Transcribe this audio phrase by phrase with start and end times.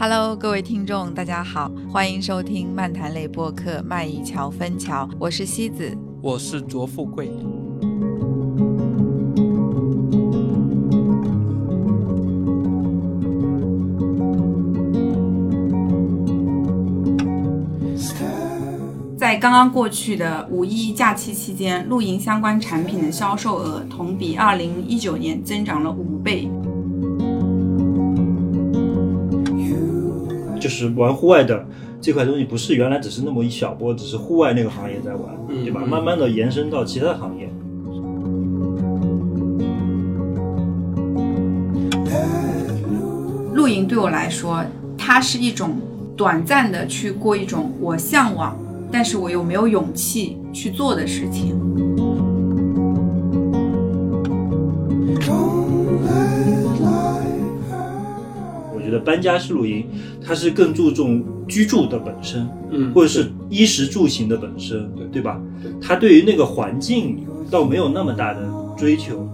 [0.00, 5.92] Hello，各位听众，大家好，欢迎收听漫谈类播客《卖一桥分桥》，我是西子，
[6.22, 7.32] 我是卓富贵。
[19.16, 26.48] 在刚刚过去的五一假期期间，露营相关产品的销售额同比二零一九年增长了五倍。
[30.78, 31.66] 就是玩户外的
[32.00, 35.84] 这块东西，不是原来只是那么一小波，只是户外那个行业在玩，对吧？
[35.84, 37.50] 慢慢的延伸到其他行业。
[43.54, 44.64] 露营对我来说，
[44.96, 45.76] 它是一种
[46.16, 48.56] 短暂的去过一种我向往，
[48.92, 51.58] 但是我又没有勇气去做的事情。
[59.08, 59.86] 搬家式露营，
[60.22, 65.40] 它是更注重居住的本身，嗯或者是衣食住行的本身，对对吧？
[65.80, 68.40] 它对于那个环境倒没有那么大的
[68.76, 69.26] 追求。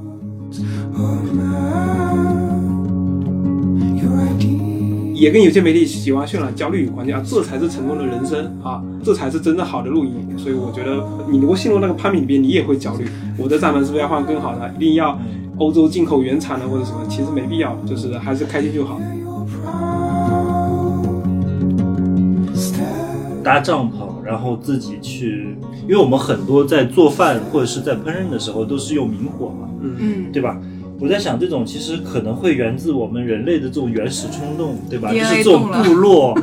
[5.13, 10.39] 也跟有些媒体喜欢渲染焦虑有关系啊，这才是成功的人生啊，这才是真正好的露营。
[10.39, 13.05] 所以我觉得你如果陷入那个攀比里边，你也会焦虑。
[13.37, 14.73] 我的帐篷是不是要换更好的？
[14.77, 15.19] 一定要
[15.59, 17.05] 欧洲进口原产的或者什么？
[17.09, 19.01] 其实没必要，就是还是开心就好。
[23.45, 30.59] 搭帐篷，然后自己去，因为我们很多在做饭或者是在烹饪的时候都是用明火嘛，嗯，对吧？
[30.99, 35.13] 我在想，这种其实可能会源自我们人类的这种原始冲动，对吧？
[35.13, 36.35] 就是这种部落，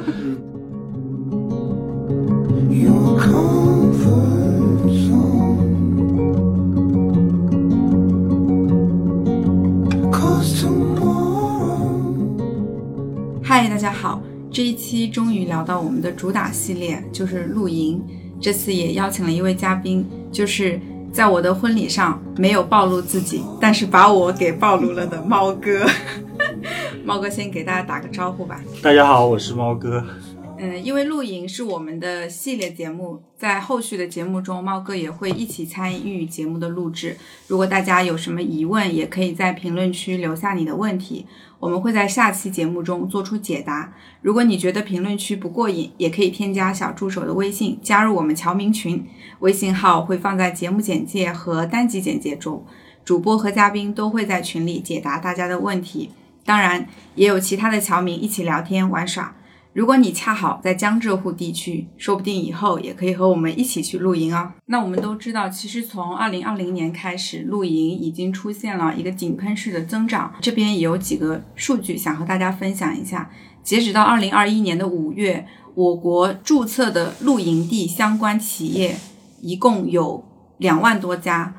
[13.44, 14.22] 嗨，大家好，
[14.54, 18.04] 这一期终于聊到我们的主打系列，就是露营。
[18.42, 20.78] 这次也邀请了一位嘉宾，就是
[21.10, 25.86] 在我的婚礼上没有暴露自己，但是把我给暴露了的猫哥。
[27.06, 28.60] 猫哥先给大家打个招呼吧。
[28.84, 30.04] 大家好，我是猫哥。
[30.64, 37.18] 嗯，因为露营是我们的系列节目，在后续的节目中，猫哥也会一起参与节目的录制。
[37.48, 41.26] 如果大家有什么疑问，也可以在评论区留下你的问题，
[41.58, 43.92] 我们会在下期节目中做出解答。
[44.22, 49.04] 如果你觉得评论区不过瘾，也可以添加小助手的微信，加入我们侨民群，
[49.40, 52.64] 微信号会放在节目简介和单集简介中，
[53.04, 56.12] 主播和嘉宾都会在群里解答大家的问题。
[56.46, 59.36] 当然，也有其他的侨民一起聊天玩耍。
[59.74, 64.52] 如果你恰好在江浙沪地区，说不定以后也可以和我们一起去露营哦。
[64.66, 70.34] 那我们都知道，其实从二零二零年开始，露营已经出现了一个井喷式的增长。
[70.42, 73.32] 这边也有几个数据想和大家分享一下。
[73.64, 78.98] 截止到二零二一年的五月，我国注册的露营地相关企业
[79.40, 80.26] 一共有
[80.58, 81.56] 两万多家。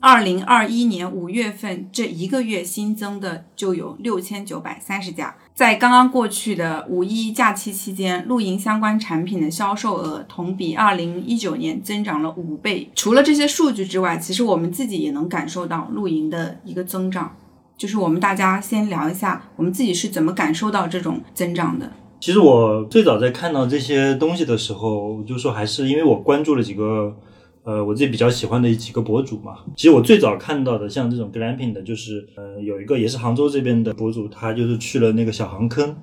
[0.00, 5.36] 二零二一年五月份这一个月新增的就有六千九百三十家。
[5.54, 12.90] 在刚刚过去的五一假期期间，露营相关产品的销售额同比二零一九年增长了五倍。
[12.94, 17.36] 除了这些数据之外，其实我们自己也能感受到露营的一个增长。
[17.76, 21.92] 就是我们大家先聊一下，我们自己是怎么感受到这种增长的。
[22.18, 27.14] 其实我最早在看到这些东西的时候，我就说还是因为我关注了几个，
[27.64, 29.58] 呃，我自己比较喜欢的几个博主嘛。
[29.76, 35.94] 其实我最早看到的像这种 glamping 的，就是呃有一个也是杭州这边的博主，他就是去了那个小杭坑，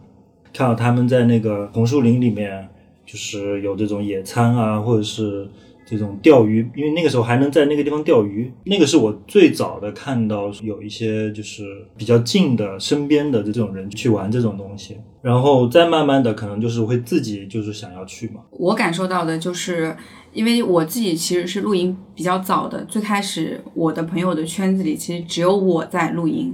[0.54, 2.70] 看到他们在那个红树林里面，
[3.06, 5.48] 就是有这种野餐啊，或者是
[5.90, 8.52] 这种钓鱼，因为那个时候还能在那个地方钓鱼。
[8.66, 11.64] 那个是我最早的看到有一些就是
[11.98, 18.42] 比较近的身边的这种人去玩这种东西，然后再慢慢的可能就是会自己就是想要去嘛。
[18.52, 19.98] 我感受到的就是，
[20.32, 26.54] 因为我自己其实是露营比较早的，最开始我的朋友的圈子里其实只有我在露营，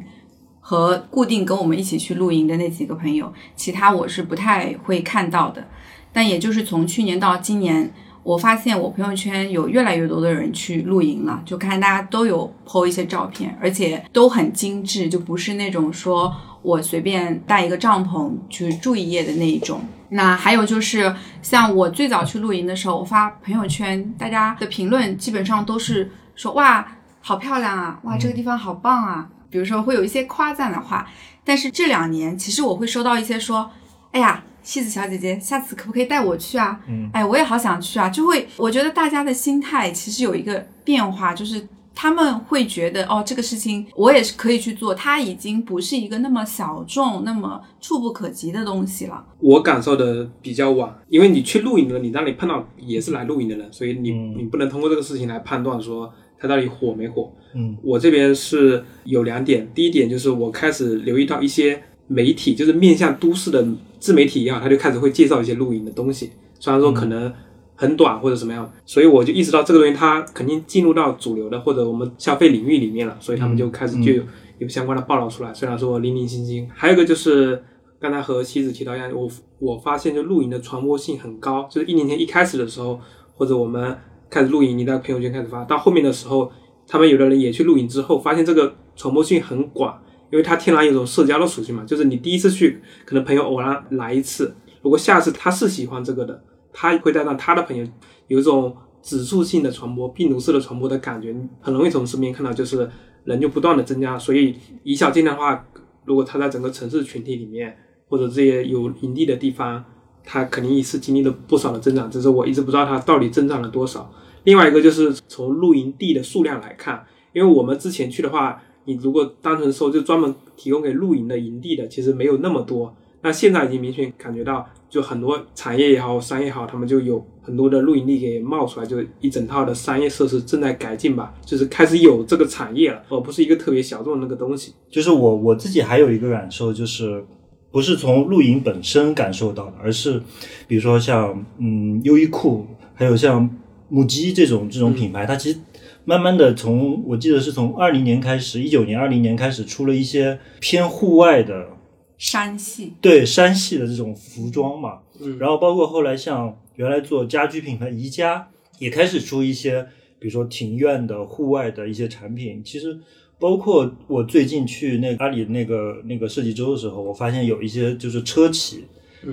[0.62, 5.68] 和固定跟我们一起去露营的那几个朋友，其他我是不太会看到的。
[6.14, 7.94] 但也就是从去年到今年，
[8.26, 19.80] 我发现我朋友圈有越来越多的人去露营了，就看大家都有 po 一些照片，而且都很精致，就不是那种说我随便带一个帐篷去住一夜的那一种。
[20.10, 26.84] 那还有就是，像我最早去露营的时候，我发朋友圈，大家的评论基本上都是说哇，
[27.22, 31.08] 好漂亮啊，哇，这个地方好棒啊，比如说会有一些夸赞的话。
[31.44, 33.70] 但是这两年，其实我会收到一些说，
[34.14, 34.44] 哎呀。
[34.66, 36.82] 西子小姐姐，下次可不可以带我去啊？
[36.90, 38.10] 嗯，哎，我也好想去啊！
[38.10, 49.24] 就会，我觉得大家的心态其实有一个变化，就是他们会觉得哦，这个事情我也是可以去做，它已经不是一个那么小众、那么触不可及的东西了。
[49.40, 57.32] 我感受的比较晚，因为你去露营了，你那里碰到也是来露营的人，所以你、嗯你不能通过这个事情来判断说它到底火没火。
[57.54, 63.66] 嗯我这边是有两点，第一点就是我开始留意到一些媒体，就是面向都市的
[64.00, 67.32] 自媒体一样，他就开始会介绍一些露营的东西，虽然说可能
[67.76, 74.24] 很短或者什么样，所以我就意识到这个东西它肯定进入到主流的或者我们消费领域里面了，所以他们就开始就有
[74.60, 76.70] 有相关的报道出来，虽然说零零星星。
[76.74, 77.62] 还有一个就是
[78.00, 83.00] 刚才和妻子提到一样，我我发现就露营的传播性很高，就是一年前一开始的时候，
[83.34, 83.98] 或者我们
[84.30, 86.50] 开始露营，你在朋友圈开始发，到后面的时候，
[86.88, 90.02] 他们有的人也去露营之后，发现这个传播性很广，
[90.36, 96.44] 因为它天然有种社交的属性嘛，就是你第一次去，可能朋友偶然来一次，如果下次他是喜欢这个的，
[96.74, 97.88] 他会带上他的朋友，
[98.28, 102.90] 有一种指数性的传播、病毒式的传播的感觉，很容易从身边看到，就是
[103.24, 104.54] 人就不断的增加，所以
[104.84, 105.66] 以小见大的话，
[106.04, 107.78] 如果他在整个城市群体里面，
[108.10, 109.82] 或者这些有营地的地方，
[110.26, 114.12] 他肯定是经历了不少的增长，只是我一直不知道他到底增长了多少。
[114.44, 122.96] 另外一个就是从露营地的数量来看，因为我们之前去的话，你如果单纯说就专门提供给露营的营地的，其实没有那么多。
[123.22, 134.74] 那现在已经明显感觉到，就很多产业也好，商业也好，他们就有很多的露营地给冒出来，就一整套的商业设施正在改进吧，就是开始有这个产业了，而不是一个特别小众的那个东西。
[134.92, 137.26] 就是我我自己还有一个感受，就是
[137.72, 140.22] 不是从露营本身感受到的，而是
[140.68, 143.50] 比如说像嗯优衣库，还有像
[143.90, 145.58] 母鸡这种这种品牌，它其实
[146.06, 151.70] 慢慢的从我记得是从二零年开始，一九年、二零年开始出了一些偏户外的
[152.18, 155.38] 山系，对山系的这种服装嘛，嗯。
[155.40, 158.48] 然后包括后来像原来做家居品牌宜家
[158.78, 159.82] 也开始出一些，
[160.20, 162.62] 比如说庭院的户外的一些产品。
[162.64, 163.00] 其实
[163.40, 168.86] 包括我最近去那阿里那个那个设计周的时候，我发现有一些就是车企，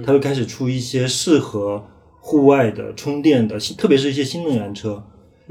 [0.05, 1.85] 它会开始出一些适合
[2.21, 5.05] 户外的充电的，特别是一些新能源车，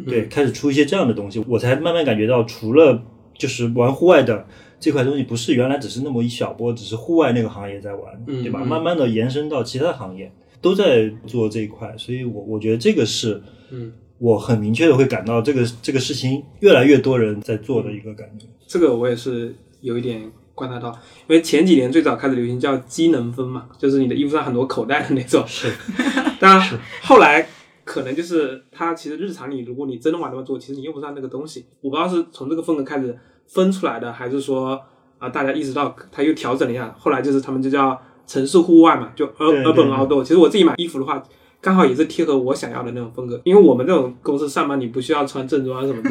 [0.05, 3.03] 对，开始出一些这样的东西，我才慢慢感觉到，除了
[3.37, 4.45] 就是玩户外的
[4.79, 8.59] 这块东西，不是原来只是那么一小波，只是户外那个行业在玩，嗯对吧？
[8.63, 10.31] 嗯慢慢的延伸到其他行业
[10.61, 18.45] 都在做这一块，所以我我觉得这个是，嗯，我很明确的会感到这个这个事情越来越多人在做的一个感觉。
[18.67, 20.89] 这个我也是有一点观察到，
[21.27, 25.43] 因为前几年最早开始流行叫机能风嘛，就是你的衣服上很多口袋的那种。
[25.47, 25.71] 是，
[26.39, 27.47] 当然后来
[27.91, 31.65] 可能就是它其实日常里，如果你真的往那么做，其实你用不上那个东西。
[31.81, 33.17] 我不知道是从这个风格开始
[33.47, 34.81] 分出来的，还是说
[35.19, 40.23] 啊、大家意识到它又调整了一下，后来就是他们就叫城市户外嘛，就 urban outdoor。
[40.23, 41.21] 其实我自己买衣服的话。
[41.63, 46.09] 刚好也是贴合我想要的那种风格，因为我们这种公司上班，你不需要穿正装什么的。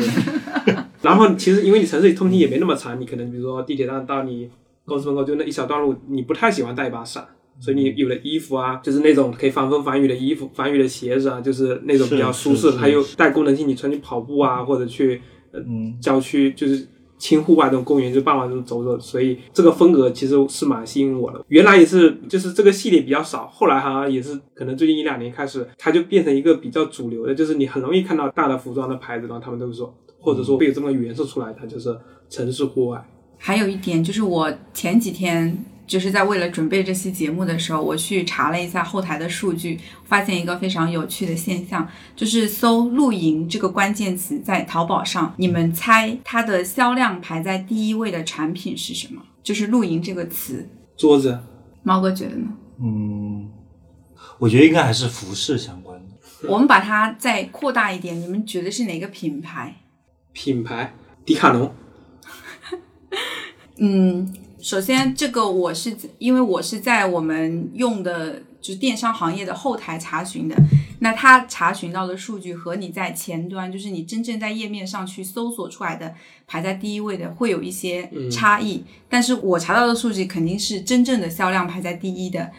[1.03, 4.49] 然后其实因为你城市里通勤也没那么长，你可能比如说地铁站到你
[4.85, 7.27] 公司门口就那一小段路，你不太喜欢带一把伞，
[7.61, 15.21] 所以你有的衣服啊，就是那种可以防风防雨的衣服、防雨的鞋子啊，就是那种比较舒适它又带功能性，你穿去跑步啊，或者去
[15.53, 16.87] 嗯，郊区就是
[17.19, 21.45] 轻户外这种公园，就傍晚这种走走，所以这个风格其实是蛮吸引我的。
[21.49, 31.95] 原来也是，就是这个系列比较少，后来好像也是，可能最近一两年开始，它就变成一个比较主流的，就是你很容易看到大的服装的牌子，然后他们都会说，或者说会有这么个元素出来，它就是
[32.31, 33.05] 城市户外。
[33.37, 49.21] 还有一点就是，我前几天就是在为了准备这期节目的时候，我去查了一下后台的数据，发现一个非常有趣的现象，就是搜“露营”这个关键词在淘宝上，你们猜它的销量排在第一位的产品是什么？
[49.43, 50.69] 就是“露营”这个词。
[50.97, 51.37] 桌子，
[51.83, 52.47] 猫哥觉得呢？
[52.81, 53.51] 嗯，
[54.39, 56.49] 我觉得应该还是服饰相关的。
[56.49, 59.75] 我们把它再扩大一点，你们觉得是哪个品牌？
[60.33, 60.95] 品牌，
[61.25, 61.75] 迪卡侬，
[63.79, 70.57] 嗯，首先这个我是因为我是在我们用的就是电商行业的后台查询的，
[71.01, 76.15] 那它查询到的数据和你在前端，就是你真正在页面上去搜索出来的
[76.47, 82.51] 排在第一位的会有一些差异，但是我查到的数据肯定是真正的销量排在第一的，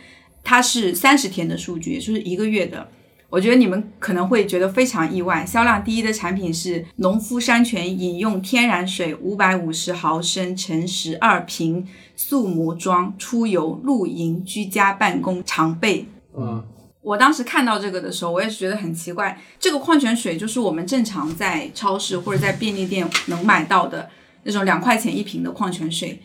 [0.44, 2.90] 它是三十天的数据，也就是一个月的。
[3.32, 16.06] 我觉得你们可能会觉得非常意外，销量第一的产品是农夫山泉饮用天然水五百五十毫升乘十二瓶速膜装，出游、露营、居家办公常备。
[16.38, 16.62] 嗯，
[17.02, 19.40] 我当时看到这个的时候，我也是觉得很奇怪。
[19.58, 24.10] 这个矿泉水就是我们正常在超市或者在便利店能买到的
[24.44, 26.20] 那种两块钱一瓶的矿泉水。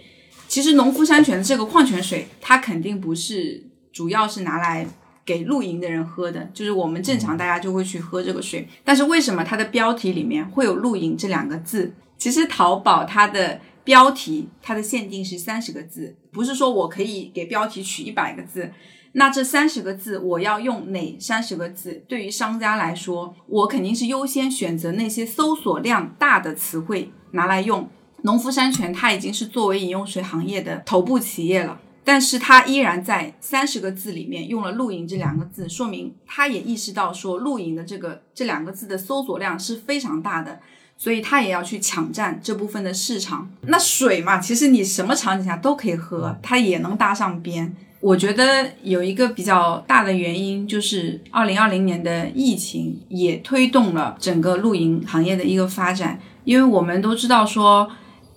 [0.49, 4.85] 其实农夫山泉的这个矿泉水，它肯定不是主要是拿来
[5.27, 8.67] 给露营的人喝的，就是我们正常大家就会去喝这个水。
[8.85, 11.93] 但是为什么它的标题里面会有“露营”这两个字？
[12.17, 18.71] 其实淘宝它的标题它的限定是三十个字，不是说我可以给标题取一百个字。
[19.13, 22.05] 那这三十个字我要用哪三十个字？
[22.07, 27.89] 对于商家来说，我肯定是优先选择那些搜索量大的词汇拿来用。
[28.23, 40.61] 农夫山泉它已经是作为饮用水行业的头部企业了，但是他依然在三十个字里面用了“露营”这两个字，说明他也意识到说“露营”的这个这两个字的搜索量是非常大的。
[40.99, 43.51] 所以他也要去抢占这部分的市场。
[43.63, 47.77] 那水嘛，其实你什么场景下都可以喝，它也能搭上边。
[48.01, 56.19] 我觉得有一个比较大的原因，就是二零二零年的疫情也推动了整个露营行业的一个发展。
[56.45, 57.91] 因为我们都知道说，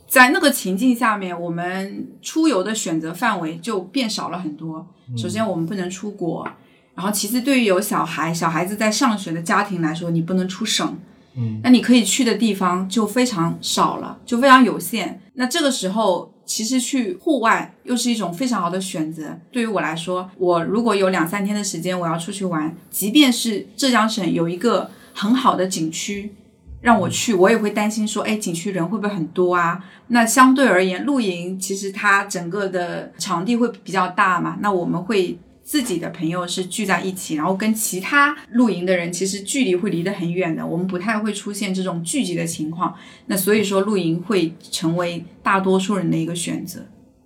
[0.09, 4.85] 在那个情境下面，我们出游的选择范围就变少了很多。
[5.15, 6.43] 首先，我们不能出国；
[6.95, 10.97] 然后，其次，对于有小孩、小孩子在上学的家庭来说，你不能出省。
[11.35, 15.21] 嗯，那你可以去的地方就非常少了，就非常有限。
[15.35, 19.37] 那这个时候，其实去户外又是一种非常好的选择。
[19.51, 26.33] 对于我来说，我如果有两三天的时间，我要出去玩，即便是浙江省有一个很好的景区
[26.81, 29.83] 让我去，我也会担心说，哎，景区人会不会很多啊？
[30.07, 35.37] 那相对而言，露营其实它整个的场地会比较大嘛，那我们会。
[35.61, 42.95] 自己的朋友是聚在一起，然后跟其他露营的人其实距离会离得很远的，我们不太会出现这种聚集的情况。
[43.27, 46.79] 那所以说，露营会成为大多数人的一个选择。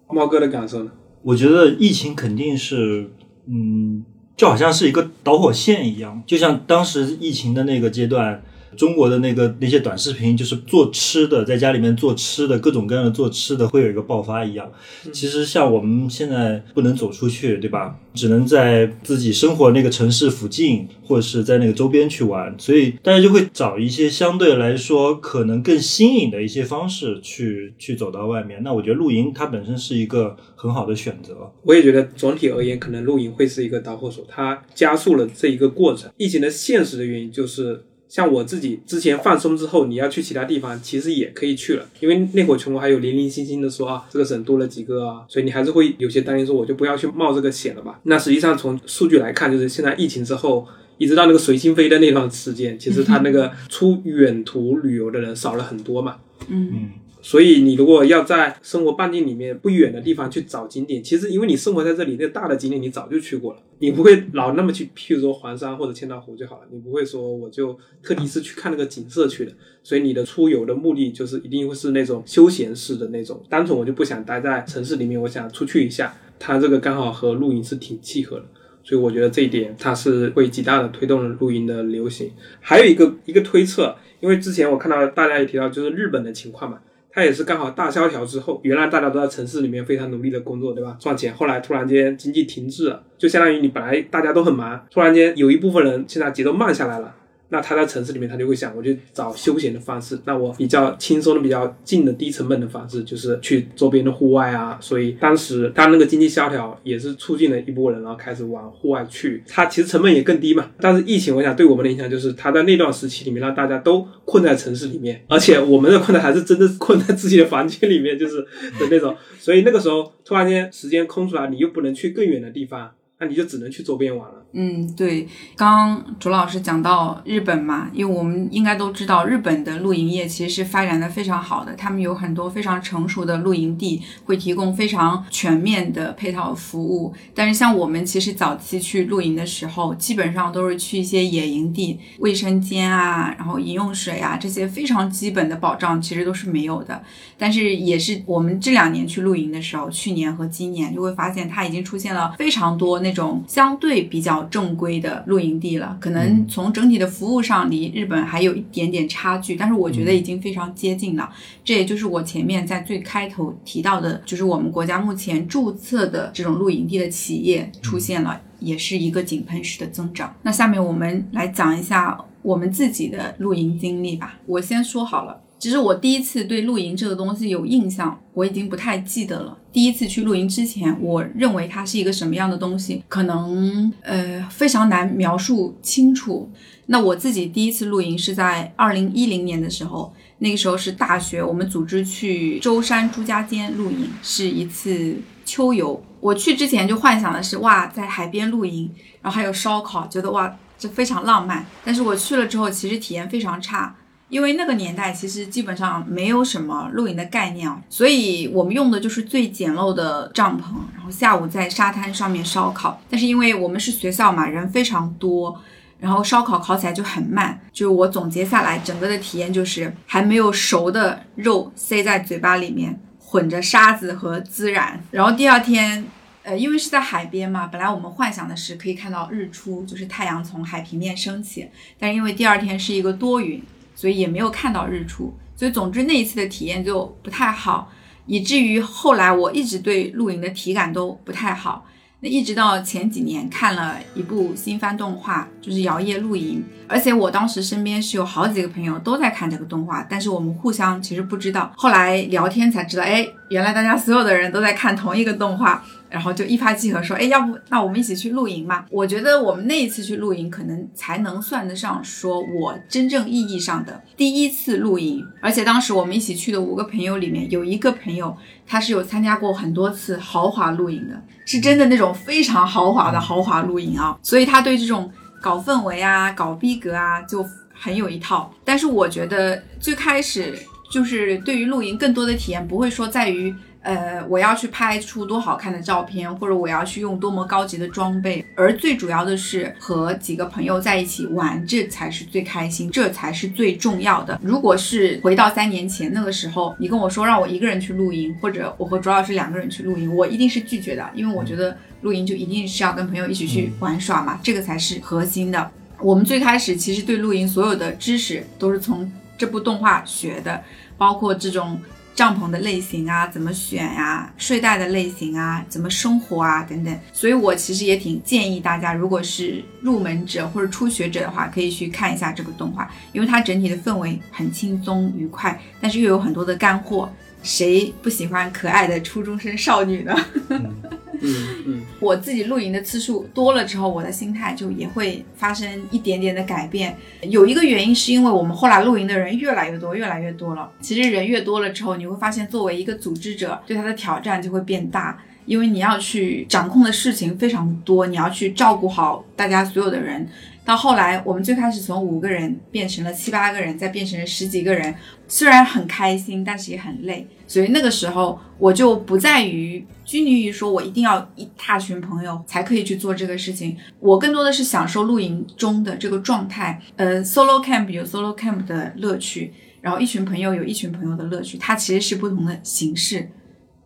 [0.10, 0.92] 猫哥的感受呢？
[1.22, 3.10] 我觉得疫情肯定是，
[3.48, 4.04] 嗯，
[4.36, 8.44] 就好像是一个导火线一样，就像当时疫情的那个阶段。
[8.76, 14.72] 中国的那个那些短视频，就是做吃的，在家里面做吃的，各种各样的做吃的，会有一个爆发一样。
[15.12, 18.00] 其实像我们现在不能走出去，对吧？
[18.14, 28.62] 只能在自己生活那个城市附近，或者是在那个周边去玩，所以大家就会找一些相对来说可能更新颖的一些方式去去走到外面。
[28.62, 31.52] 那我觉得露营它本身是一个很好的选择。
[31.64, 36.12] 我也觉得总体而言，可能露营会是一个导火索，它加速了这一个过程。
[36.18, 37.86] 疫情的现实的原因就是。
[38.14, 48.00] 像我自己之前放松之后，你要去其他地方，其实也可以去了，因为那会儿全国还有零零星星的说啊，这个省多了几个啊，所以你还是会有些担心，说我就不要去冒这个险了吧。
[48.04, 50.68] 那实际上从数据来看，就是现在疫情之后，
[51.00, 56.18] 一直到那个随心飞的那段时间，其实他那个 出远途旅游的人少了很多嘛。
[56.50, 56.92] 嗯。
[57.26, 69.54] 所以你如果要在生活半径里面不远的地方去找景点，其实因为你生活在这里，那大的景点你早就去过了，你不会老那么去，譬如说黄山或者千岛湖就好了，你不会说我就特地是去看那个景色去的。
[69.84, 78.46] 所以你的出游的目的就是一定会是那种休闲式的那种，单纯我就不想待在城市里面，我想出去一下，它这个刚好和露营是挺契合的，
[78.84, 82.30] 所以我觉得这一点它是会极大的推动了露营的流行。
[82.60, 86.80] 还有一个一个推测，因为之前我看到大家也提到就是日本的情况嘛。
[87.14, 90.98] 它也是刚好大萧条之后，原来大家都在城市里面非常努力的工作，对吧？
[91.00, 91.32] 赚钱。
[91.34, 97.16] 后来突然间经济停滞了，就相当于你本来大家都很忙，突然间有一部分人现在节奏慢下来了。
[97.54, 100.18] 那他在城市里面，他就会想，我就找休闲的方式。
[100.26, 104.76] 那我比较轻松的、比较近的、低成本的方式，就是去周边的户外啊。
[104.82, 109.44] 所以当时他那个经济萧条，也是促进了一波人，然后开始往户外去。
[109.48, 110.72] 他其实成本也更低嘛。
[110.82, 118.42] 但是疫情，我想对我们的影响就是，他在那段时期里面让大家都困在城市里面，而且我们的困的还是真的困在自己的房间里面，就是
[118.80, 119.16] 的那种。
[119.38, 122.90] 所以那个时候突然间时间空出来，你又不能去更远的地方。
[123.20, 124.43] 那你就只能去周边玩了。
[124.56, 137.12] 嗯，对，刚卓老师讲到日本嘛，因为我们应该都知道，日本的露营业其实是发展的非常好的，他们有很多非常成熟的露营地，会提供非常全面的配套服务。
[137.34, 147.02] 但是像我们其实早期去露营的时候，基本上都是去一些野营地，卫生间啊，然后饮用水啊这些非常基本的保障其实都是没有的。
[147.40, 154.43] 但是也是我们这两年去露营的时候，去年和今年就会发现它已经出现了非常多那种相对比较。
[154.50, 161.30] 正规的露营地了，可能从整体的服务上离日本还有一点点差距，但是我觉得已经非常接近了。
[161.64, 170.36] 这也就是我前面在最开头提到的，就是我们国家目前注册的这种露营地的企业出现了，也是一个井喷式的增长。
[170.42, 174.40] 那下面我们来讲一下我们自己的露营经历吧。
[174.46, 175.40] 我先说好了。
[175.64, 179.58] 其实我第一次对露营这个东西有印象，我已经不太记得了。
[179.72, 186.52] 第一次去露营之前，我认为它是一个什么样的东西，可能呃非常难描述清楚。
[186.88, 195.16] 那我自己第一次露营是在二零一零年的时候，那个时候是大学，我们组织去舟山朱家尖露营，是一次
[195.46, 196.04] 秋游。
[196.20, 198.92] 我去之前就幻想的是哇，在海边露营，
[199.22, 201.66] 然后还有烧烤，觉得哇这非常浪漫。
[201.86, 203.96] 但是我去了之后，其实体验非常差。
[204.34, 213.00] 因为那个年代其实基本上没有什么露营的概念啊，所以我们用的就是最简陋的帐篷，然后下午在沙滩上面烧烤。
[213.08, 215.62] 但是因为我们是学校嘛，人非常多，
[216.00, 217.62] 然后烧烤烤起来就很慢。
[217.72, 225.00] 就是我总结下来，整个的体验就是还没有熟的肉塞在嘴巴里面，混着沙子和孜然。
[225.12, 226.04] 然后第二天。
[226.46, 231.66] 呃，因为是在海边嘛，本来我们幻想的是可以看到日出，就是太阳从海平面升起，
[231.98, 233.64] 但是因为第二天是一个多云，
[233.96, 237.92] 所以也没有看到日出，所以总之那一次的体验就不太好，
[238.26, 241.86] 以至于后来我一直对露营的体感都不太好。
[242.26, 255.84] 那一直到前几年看了一部新番动画，就是《摇曳露营》，而且我当时身边是有好几个朋友都在看这个动画，但是我们互相其实不知道，后来聊天才知道，哎，原来大家所有的人都在看同一个动画。
[256.14, 258.86] 然后就一拍即合，说，哎，要不那我们一起去露营嘛？
[258.92, 265.26] 我觉得我们那一次去露营，可能才能算得上说我真正意义上的第一次露营。
[265.42, 274.16] 而且当时我们一起去的五个朋友里面，有一个朋友他是有参加过很多次豪华露营的，是真的那种非常豪华的豪华露营啊。
[274.22, 277.44] 所以他对这种搞氛围啊、搞逼格啊就
[277.74, 278.54] 很有一套。
[278.64, 280.54] 但是我觉得最开始
[280.92, 283.52] 就是对于露营更多的体验，不会说在于。
[283.84, 294.40] 呃，我要去拍出多好看的照片，或者我要去用多么高级的装备，而最主要的是和几个朋友在一起玩，这才是最开心，这才是最重要的。
[294.42, 305.70] 如果是回到三年前那个时候，你跟我说让我一个人去露营，或者我和卓老师两个人去露营，我一定是拒绝的，因为我觉得露营就一定是要跟朋友一起去玩耍嘛，这个才是核心的。
[306.00, 310.64] 我们最开始其实对露营所有的知识都是从这部动画学的，
[310.98, 311.78] 包括这种。
[312.16, 314.32] 帐篷的类型啊，怎么选呀？
[314.38, 317.00] 睡袋的类型啊，怎么生活啊，等等。
[317.12, 327.12] 所以我其实也挺建议大家，如果是入门者或者初学者的话，可以去看一下这个动画，因为它整体的氛围很轻松愉快，但是又有很多的干货。
[327.42, 330.16] 谁不喜欢可爱的初中生少女呢？
[330.48, 330.74] 嗯
[331.22, 336.96] 嗯嗯，我自己露营的次数多了之后，我的心态就也会发生一点点的改变。
[337.22, 340.70] 有一个原因是因为我们后来露营的人越来越多，越来越多了。
[340.82, 350.28] 其实人越多了之后，你会发现作为一个组织者，对他的挑战就会变大，因为你要去掌控的事情非常多，你要去照顾好大家所有的人。
[350.66, 354.96] 到后来，我们最开始从五个人变成了七八个人，再变成了十几个人，
[355.28, 357.28] 虽然很开心，但是也很累。
[357.46, 363.76] 所以那个时候，我就不在于拘泥于说我一定要一大群朋友才可以去做这个事情。
[364.00, 366.82] 我更多的是享受露营中的这个状态。
[366.96, 373.30] 呃，solo camp 有 solo camp 的乐趣，然后一群朋友有一群朋友的乐趣，它其实是不同的形式。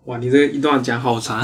[0.07, 1.43] 哇，你这一段讲好长，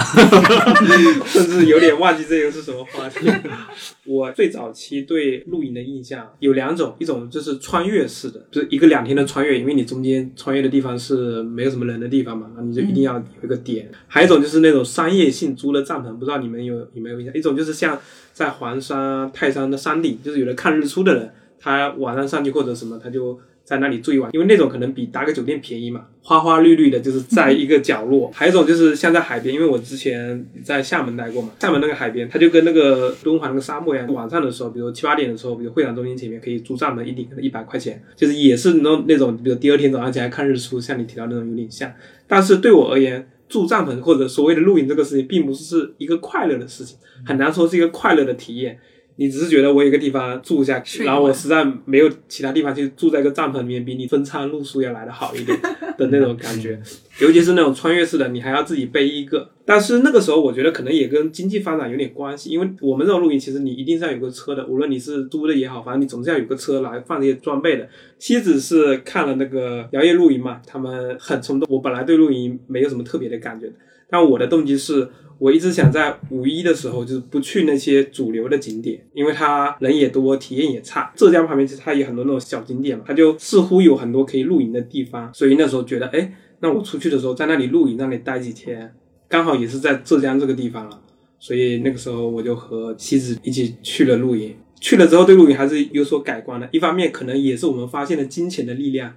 [1.27, 3.29] 甚至有点忘记这个是什么话题。
[4.07, 13.91] 我最早期对露营的印象有两种，一种就是穿越式的，就是一个两天的穿越，因为你中间穿越的地方是没有什么人的地方嘛，那你就一定要有一个点。
[14.07, 17.35] 还有一种就是那种商业性租的帐篷，不知道你们有有没有印象？
[17.35, 17.99] 一种就是像
[18.31, 23.37] 在黄山、泰山的山顶，就是有的看日出的人，他晚上上去或者什么，他就。
[23.73, 28.31] 在那里住一晚，因为那种可能比搭个酒店便宜嘛，花花绿绿的，就是在一个角落。
[28.33, 34.13] 还有一种就是像在海边，因为我之前在厦门待过嘛，厦门那个海边，它就跟那个敦煌那个沙漠一样。
[34.13, 41.91] 晚上的时候，比如七八点的时候，比如会展中心前面可以租帐篷，一顶可能一百块钱，就是也是那那种，比如第二天早上起来看日出，像你提到那种有点像。
[42.27, 48.77] 但是对我而言，住帐篷或者所谓的露营这个事情，并不是一个快乐的事情，很难说是一个快乐的体验。
[49.15, 55.55] 你只是觉得我有个地方住下，然后我实在没有其他地方去住在一个帐篷里面，比你分餐露宿要来的好一点
[55.97, 56.81] 的那种感觉。
[57.21, 59.47] 尤其是那种穿越式的，你还要自己背一个。
[59.65, 67.87] 但是那个时候，我觉得可能也跟经济发展有点关系，因为我们这种露营，其实你一定是要有个车的，无论你是租的也好，反正你总是要有个车来放这些装备的。
[68.17, 71.67] 妻子是看了那个摇曳露营嘛，他们很冲动。
[71.69, 73.71] 我本来对露营没有什么特别的感觉，
[74.09, 75.07] 但我的动机是。
[75.43, 81.11] 我一直想在五一的时候，就是不去那些主流的景点，因为它人也多，体验也差。
[81.17, 85.29] 浙江旁边其实它也很多那种小景点嘛，它就似乎有很多可以露营的地方。
[85.33, 88.95] 所以那时候觉得，哎，那我出去的时候在那里露营，那里待几天，
[89.27, 91.01] 刚好也是在浙江这个地方了。
[91.39, 94.55] 所以那个时候我就和妻子一起去了露营。
[94.79, 96.69] 去了之后对露营还是有所改观的。
[96.71, 99.13] 一方面可能也是我们发现了金钱的力量，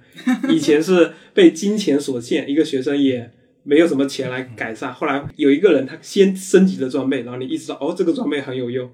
[0.49, 3.31] 以前是被金钱所限，一个学生也。
[3.69, 4.93] 没有什么钱来改善。
[4.93, 8.89] 后来有一个人，他先升级了装备，然后你意识到哦，这个装备很有用，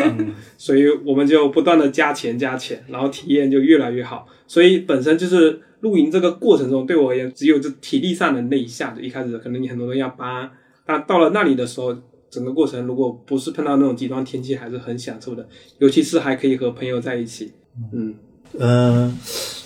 [0.58, 4.28] 所以我们就不断的加钱加钱，然后体验就越来越好。
[4.46, 10.50] 所以本身就是露营这个过程中，对我而言只有这体力上的那一下，就一开始可能你很多东西要搬，
[10.84, 11.96] 但到了那里的时候，
[12.28, 17.52] 整个过程如果不是碰到那种极端天气，还是很享受的，尤其是还可以和朋友在一起。
[17.94, 18.14] 嗯
[18.58, 19.18] 嗯。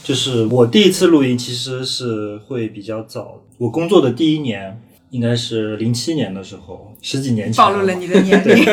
[0.03, 8.65] 就是我第一次露营其实是会比较早，我工作的第一年应该是零七年的时候，十几年前暴露了你的年龄。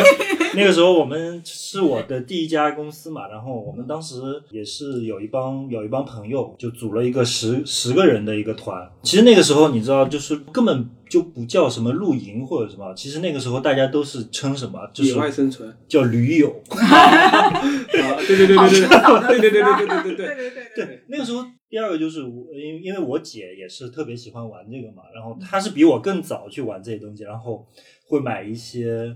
[0.56, 4.16] 那个时候我们是我的第一家公司嘛，然后我们当时
[4.50, 8.90] 也是有一帮有一帮朋友，就组了一个十十个人的一个团。
[9.04, 16.62] 其实那个时候你知道，就是根本就不叫什么露营或者什么，其实那个时候大家都是称什么，就野外是生存叫驴友。
[16.70, 17.60] 啊，
[18.28, 18.88] 对对对对对
[19.38, 20.28] 对对对对对对对对对，
[20.76, 27.66] 对对，那个时候第二个就是我，因为因为我姐也是特别喜欢玩这个嘛，然后她是比我更早去玩这些东西，然后
[28.08, 29.16] 会买一些，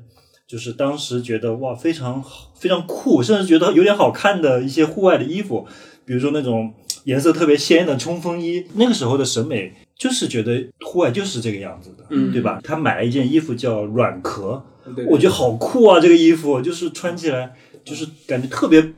[0.53, 5.65] 就是当时觉得哇非常好非常酷，甚至觉得有点好看的一些户外的衣服，
[6.05, 6.71] 比如说那种
[7.05, 8.63] 颜色特别鲜艳的冲锋衣。
[8.75, 12.61] 那个时候的审美就是觉得户外就是这个样子的，嗯对吧？
[12.63, 14.63] 他买了一件衣服叫软壳，
[14.95, 18.93] 对我觉得好酷啊，这个衣服就是穿起来就是感觉特别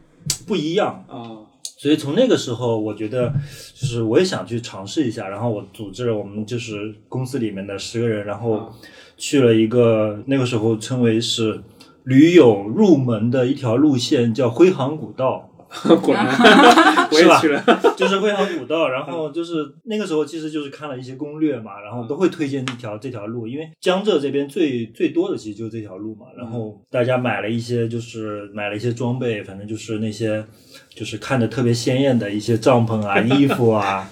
[0.46, 1.06] 不一样。
[1.08, 1.40] 啊，
[1.78, 3.34] 所以从那个时候，我觉得
[3.74, 8.70] 就是我也想去尝试一下，然后我组织了我们就是公司里面的十个人，然后
[9.18, 11.62] 去了一个那个时候称为是
[12.04, 15.52] 驴友入门的一条路线，叫辉航古道。
[16.02, 16.26] 果然
[17.12, 17.62] 我也去了，
[17.98, 30.46] 就是辉航古道，然后就是那个时候其实就是看了一些攻略嘛，然后都会推荐一条这条路，因为江浙这边最最多的其实就是这条路嘛，然后大家买了一些就是买了一些装备，反正就是那些
[30.94, 34.08] 就是看着特别鲜艳的一些帐篷啊、衣服啊，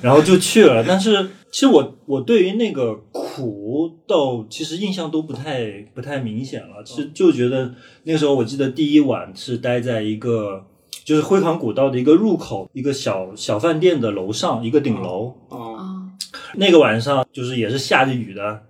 [0.00, 0.82] 然后就去了。
[0.86, 10.66] 但是其实我我对于那个苦到其实印象都不太不太明显了，其实就觉得那个时候我记得第一晚是待在一个。
[11.04, 15.34] 就是辉煌古道的一个入口，一个小小饭店的楼上，一个顶楼。
[15.50, 16.10] 哦啊，
[16.54, 18.62] 那个晚上就是也是下着雨的，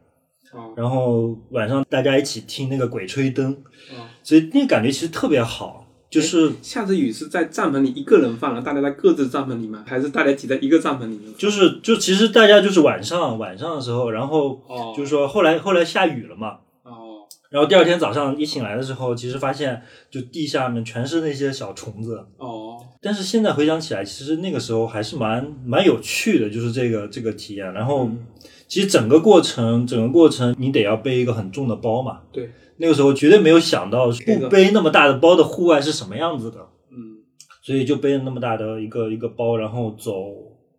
[0.52, 0.74] 哦。
[0.76, 3.52] 然后晚上大家一起听那个鬼吹灯，
[3.92, 5.83] 哦，所以那个感觉其实特别好。
[6.14, 9.82] 就是下着雨是在帐篷里一个人放了，大家在各自帐篷里吗？
[9.84, 11.34] 还是大家挤在一个帐篷里面？
[11.36, 22.24] 就是就其实大家就是晚上晚上的时候，然后哦，就是说后来后来下雨了嘛，哦，然后第二天早上一醒来的时候，其实发现就地下面全是那些小虫子。
[22.38, 27.72] 哦，但是现在回想起来，其实那个时候还是蛮蛮有趣的，就是这个这个体验。
[27.72, 28.18] 然后嗯
[28.66, 32.20] 其实整个过程，整个过程你得要背一个很重的包嘛。
[32.32, 36.58] 对，那个时候绝对没有想到这个不背那么大的包的户外是什么样子的，
[36.90, 37.18] 嗯，
[37.62, 40.12] 所以就背了那么大的一个一个包，然后走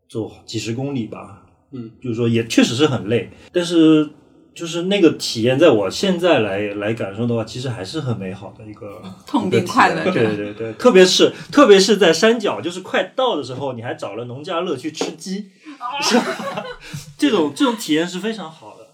[0.09, 1.41] 走几十公里吧。
[1.71, 4.09] 嗯，就是说也确实是很累，但是
[4.53, 15.49] 就是那个体验，在我现在来来感受的话，其实还是很美好的一个痛并快乐着对对对，特别是特别是在山脚，就是快到的时候，你还找了农家乐去吃鸡，
[16.01, 16.63] 是吧？
[17.17, 18.85] 这种这种体验是非常好的。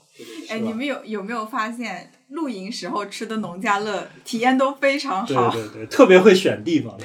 [0.50, 6.98] 哎，你们有有没有发现，露营时候吃的农家乐体验都非常对好，对对，特别会选地方。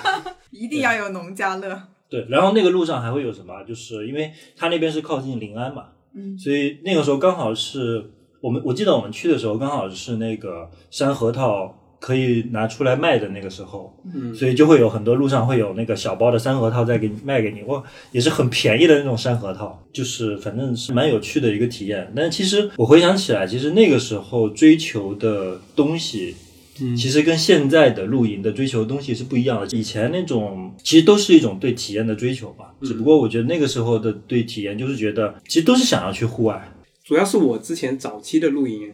[0.50, 1.82] 一定要有农家乐。
[2.08, 3.64] 对，然后那个路上还会有什么？
[3.64, 22.12] 就是因为它那边是靠近临安嘛，嗯所以那个时候刚好是我们，我记得我们去的时候刚好是那个山核桃可以拿出来卖的那个时候，嗯所以就会有很多路上会有那个小包的山核桃在给你卖给你，哇，也是很便宜的那种山核桃，就是反正是蛮有趣的一个体验。
[22.14, 26.36] 但其实我回想起来，其实那个时候追求的东西。
[26.80, 29.76] 嗯其实跟现在的露营的追求的东西是不一样的。
[29.76, 36.68] 以前那种其实都是一种对体验的追求吧，只不过我觉得那个时候的对体验就是觉得其实都是想要去户外。
[37.04, 38.92] 主要是我之前早期的露营，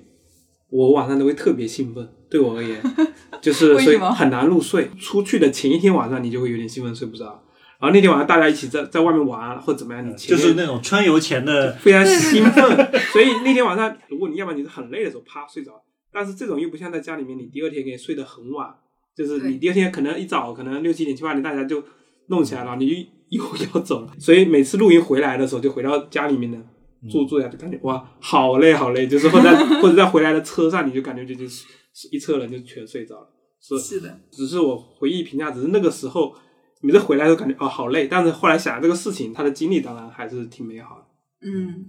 [0.71, 2.81] 我晚上都会特别兴奋，对我而言，
[3.43, 4.91] 就是所以很难入睡。
[4.99, 7.43] 出去的前一天晚上，你就会有点兴奋，睡不着。
[7.81, 12.63] 然后那天晚上大家一起在在外面玩或者怎么样，你就是那种春游前的，非常兴奋，
[13.13, 15.73] 所以那天晚上，如果你要么你是很累的时候，啪睡着，
[16.13, 18.69] 但是这种又不像在家里面，你第二天可以睡得很晚，
[19.17, 21.83] 就是你第二天可能一早可能六七点七八点大家就
[22.27, 22.95] 弄起来了，你又
[23.31, 24.03] 又要走。
[24.03, 26.59] 了，所以每次露营回来的时候，就回到家里面的
[27.09, 31.65] 住住下就感觉哇好累好累，就是或者在 或者在回来的车上，你就感觉就就是
[32.11, 33.29] 一车人就全睡着了，
[33.61, 36.35] 是是的，只是我回忆评价，只是那个时候
[36.83, 41.05] 每次回来都感觉哦好累，但是后来想这个事情，他的经历当然还是挺美好的。
[41.43, 41.87] 嗯，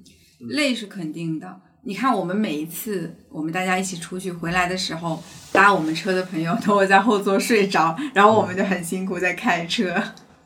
[0.49, 1.61] 累是肯定的。
[1.83, 5.21] 你看，我们每一次我们大家一起出去回来的时候，
[5.51, 9.93] 搭我们车的朋友都会在后座睡着，然后我们就很辛苦在开车。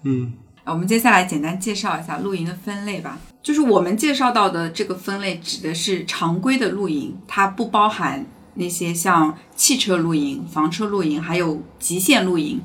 [0.04, 0.34] 嗯。
[0.63, 3.19] 啊，我们接下来简单介绍一下露营的分类吧。
[3.46, 12.60] 就是我们介绍到的这个分类指的是常规的露营，它不包含那些像汽车露营、房车露营，还有极限露营。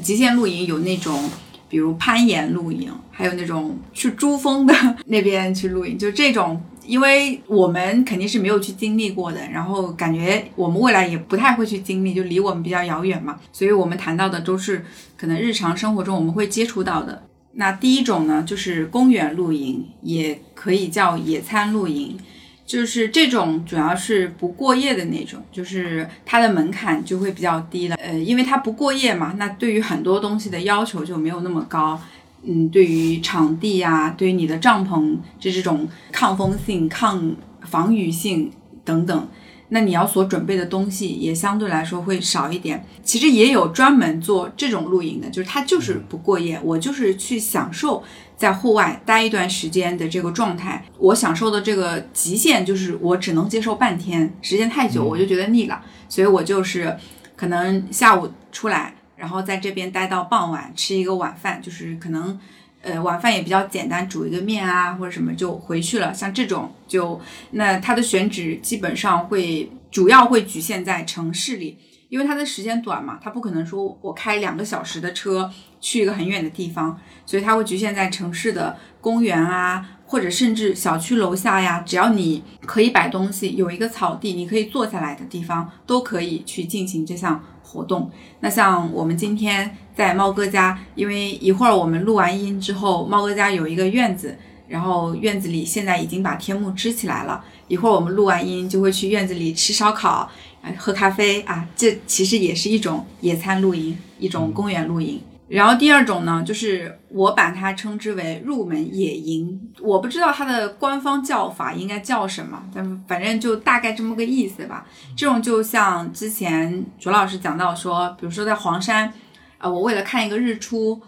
[0.00, 1.28] 极限露营有那种，
[1.68, 4.72] 比如攀岩露营，还有那种去珠峰的
[5.06, 6.62] 那边去露营，就这种。
[6.86, 14.84] 因为我们肯定是没有去经历过的，然后感觉我们未来也不太会去经历，就离我们比较遥远嘛，所以我们谈到的都是
[15.16, 17.24] 可能日常生活中我们会接触到的。
[17.60, 22.16] 那第一种呢，就是公园露营，也可以叫野餐露营。
[22.64, 27.96] 就是这种主要是不过夜的那种，就是它的门槛就会比较低了。
[27.96, 32.00] 呃，因为它不过夜嘛，那对于很多东西的要求就没有那么高。
[32.42, 38.50] 嗯，对于场地呀，对于你的帐篷，就这种抗风性、抗防雨性
[38.82, 39.28] 等等，
[39.70, 42.84] 那你要所准备的东西也相对来说会少一点。
[43.02, 48.02] 其实也有专门做这种露营的，就是他就是不过夜，我就是去享受
[48.36, 50.84] 在户外待一段时间的这个状态。
[50.98, 56.96] 我享受的这个极限就是我只能接受半天，时间太久我就觉得腻了，所以我就是
[57.34, 58.94] 可能下午出来。
[59.16, 62.40] 然后在这边待到傍晚，吃一个晚饭，就是可能，
[62.82, 66.14] 呃，晚饭也比较简单，煮一个面啊或者什么就回去了。
[66.14, 71.76] 像这种就，那它的选址基本上会主要会局限在城市里，
[72.08, 87.44] 因为它的时间短嘛，它不可能说我开两个小时的车去一个很远的地方，所以它会局限在城市的公园啊，或者甚至小区楼下呀，只要你可以摆东西，有一个草地，你可以坐下来的地方，都可以去进行这项。
[87.72, 94.34] 活动，那像我们今天在猫哥家，因为一会儿我们录完音之后，猫哥家有一个院子，
[94.66, 97.44] 然后院子里现在已经把天幕支起来了。
[97.68, 100.30] 一会儿我们录完音就会去院子里吃烧烤，
[100.78, 105.20] 喝咖啡啊，这其实也是一种野餐露营，一种公园露营。
[105.48, 114.86] 然后第二种呢，就是我把它称之为入门野营，我不知道它的官方叫法应该叫什么，但反正就大概这么个意思吧。
[115.14, 119.12] 这种就像之前卓老师讲到说，比如说在黄山，
[119.60, 121.00] 啊，我为了看一个日出，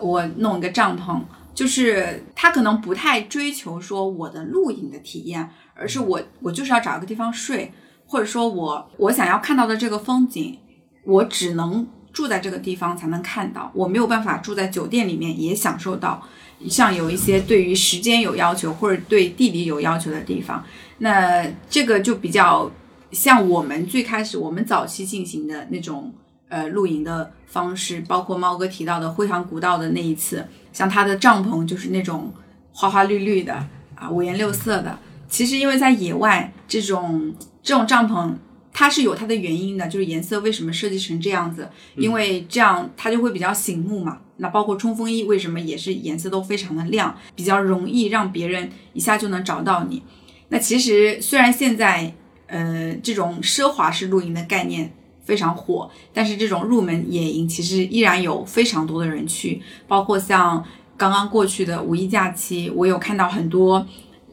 [0.00, 1.20] 我弄一个帐篷，
[1.52, 7.72] 就是他可能不太追求说我的露营的体验，而是我我就是要找一个地方睡，
[8.06, 10.58] 或者说我我想要看到的这个风景，
[11.04, 11.88] 我只能。
[12.12, 16.26] 住在这个地方才能看到，我没有办法住在酒店里面也享受到。
[16.66, 20.64] 像有一些对于时间有要求或者对地理有要求的地方，
[20.96, 22.70] 那这个就比较
[23.10, 26.10] 像我们最开始我们早期进行的那种
[26.48, 32.32] 呃露营的方式，包括猫哥提到的辉煌古道的那一次，像他的帐篷就是那种
[32.72, 33.54] 花花绿绿的
[33.94, 34.98] 啊，五颜六色的。
[35.28, 38.34] 其实因为在野外这种这种帐篷。
[38.78, 41.66] 它是有它的原因的，就是颜色为什么设计成这样子？
[41.94, 44.18] 因为这样它就会比较醒目嘛。
[44.36, 50.02] 那包括冲锋衣为什么也是颜色都非常的亮，比较容易让别人一下就能找到你。
[50.50, 52.12] 那其实虽然现在
[52.48, 54.92] 呃这种奢华式露营的概念
[55.26, 59.60] 非常火，但是这种入门野营其实依然有非常多的人去。
[59.86, 60.64] 包括像
[60.96, 63.86] 刚刚过去的五一假期，我有看到很多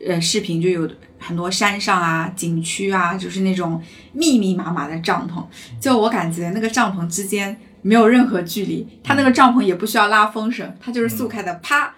[0.08, 0.89] 呃视频，就有。
[1.25, 5.41] 很多山上啊、景区啊，就是那种密密麻麻的帐篷，
[5.79, 11.95] 就我感觉那个帐篷之间没有任何距离，它那个帐篷也不需要拉风绳，它就是速开的，啪，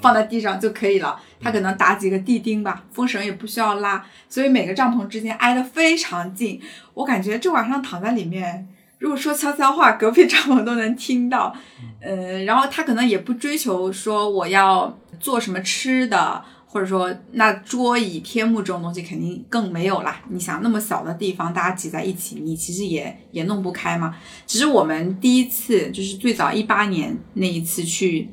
[0.00, 1.20] 放在地上就可以了。
[1.40, 6.60] 它可能打几个地钉吧，风绳也不需要拉，所以每个帐篷之间挨得非常近。
[6.94, 8.68] 我感觉这晚上躺在里面，
[8.98, 11.54] 如果说悄悄话，隔壁帐篷都能听到。
[12.00, 16.44] 呃，然后他可能也不追求说我要做什么吃的。
[16.64, 20.22] 或者说，那桌椅、天幕这种东西肯定更没有啦。
[20.30, 24.16] 你想那么小的地方，大家挤在一起，你其实也也弄不开嘛。
[24.46, 28.26] 只是我们第一次，就是最早一八年那一次去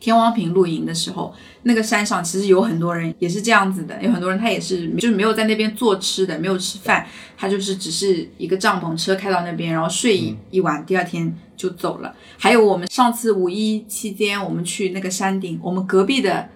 [0.00, 7.06] 天王坪露营的时候，那个山上其实有很多人也是这样子的，有很多人他也是就是没有在那边做吃的，没有吃饭，
[7.36, 12.14] 他就是只是一个帐篷车开到那边，然后睡一一晚，第二天就走了。
[12.36, 16.48] 还有我们上次五一期间，我们去那个山顶，我们隔壁的。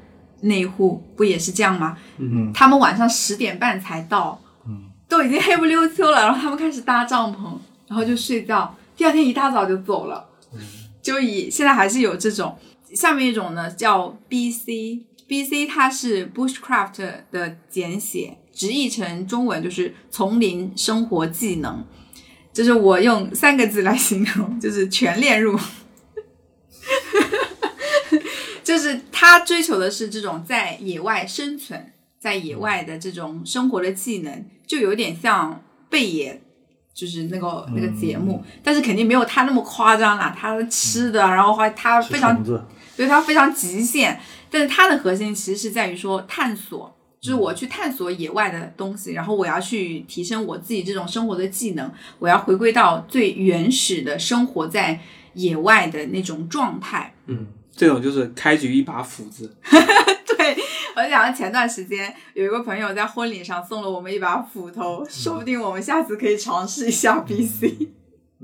[0.44, 1.96] 那一户不也是这样吗？
[2.18, 10.26] 嗯，他们晚上十点半才到，嗯，都已经黑不溜秋了，然后他们开始搭帐篷，然后就睡觉，第二天一大早就走了。
[10.52, 10.58] 嗯，
[11.00, 12.58] 就以现在还是有这种，
[12.94, 21.84] 下面一种呢叫 B C，B C 它是 Bushcraft 的简写，直译成中文就是丛林生活技能，
[22.52, 25.58] 就是我用三个字来形容，就是全链入。
[28.62, 36.40] 就是他追求的是这种在野外生存，在野外的这种生活的技能，就有点像贝爷，
[36.94, 40.34] 就是那个那个节目，但是肯定没有他那么夸张啦。
[40.38, 42.42] 他吃的，然后还他非常，
[43.02, 44.20] 对他非常极限。
[44.48, 55.00] 但是它的核心其实是在于说探索，就是我去探索野外的东西，然后我要去提升我自己这种生活的技能，我要回归到最原始的生活在
[55.34, 57.14] 野外的那种状态。
[57.26, 57.46] 嗯。
[57.74, 59.56] 这种就是开局一把斧子。
[59.64, 60.56] 对，
[60.94, 67.88] 我想到前段时间有一个朋友在婚礼上送了我们一把斧头，说不定我们下次可以尝试一下 BC。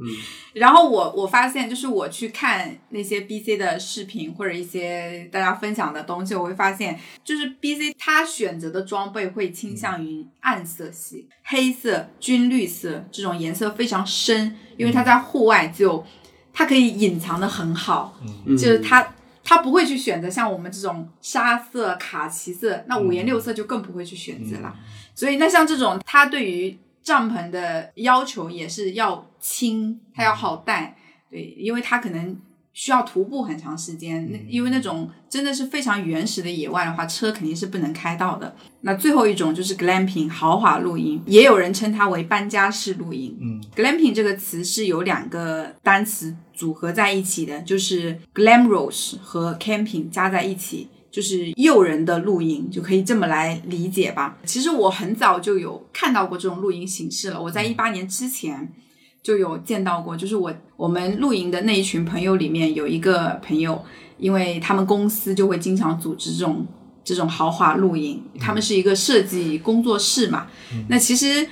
[0.01, 0.07] 嗯，
[0.55, 16.05] 然后我我发现，就是我去看那些 BC 的视频或者一些大家分享的东西，我会发现，就是 BC 他选择的装备会倾向于暗色系，黑色、军绿色这种颜色非常深，因为他在户外就
[16.53, 18.57] 它可以隐藏的很好，嗯。
[18.57, 24.75] 就是他他不会去选择像我们这种沙色、卡其色，那五颜六色就更不会去选择了。
[25.15, 30.95] 所以那像这种，他对于帐篷的要求也是要轻，它要好带，
[31.31, 32.37] 对，因为它可能
[32.75, 34.31] 需要徒步很长时间。
[34.31, 38.55] 那因为那种真的是非常原始的野外的话，车肯定是不能开到的。
[38.83, 43.35] 那最后一种就是 glamping 豪华露营，也有人称它为搬家式露营。
[43.41, 50.91] 嗯，glamping 这个词是由两个单词组合在一起的，就是 glamorous 和 camping 加在一起。
[51.19, 54.39] 就是诱人的露营，就可以这么来理解吧。
[54.45, 58.73] 其实我很早就有看到过这种露营形式了，我在一八年之前
[59.21, 60.17] 就有见到过。
[60.17, 63.85] 就是我我们露营的那一群朋友里面有一个朋友，
[64.17, 66.65] 因为他们公司就会经常组织这种
[67.03, 70.47] 这种豪华露营，他们是一个设计工作室嘛。
[70.89, 71.45] 那其实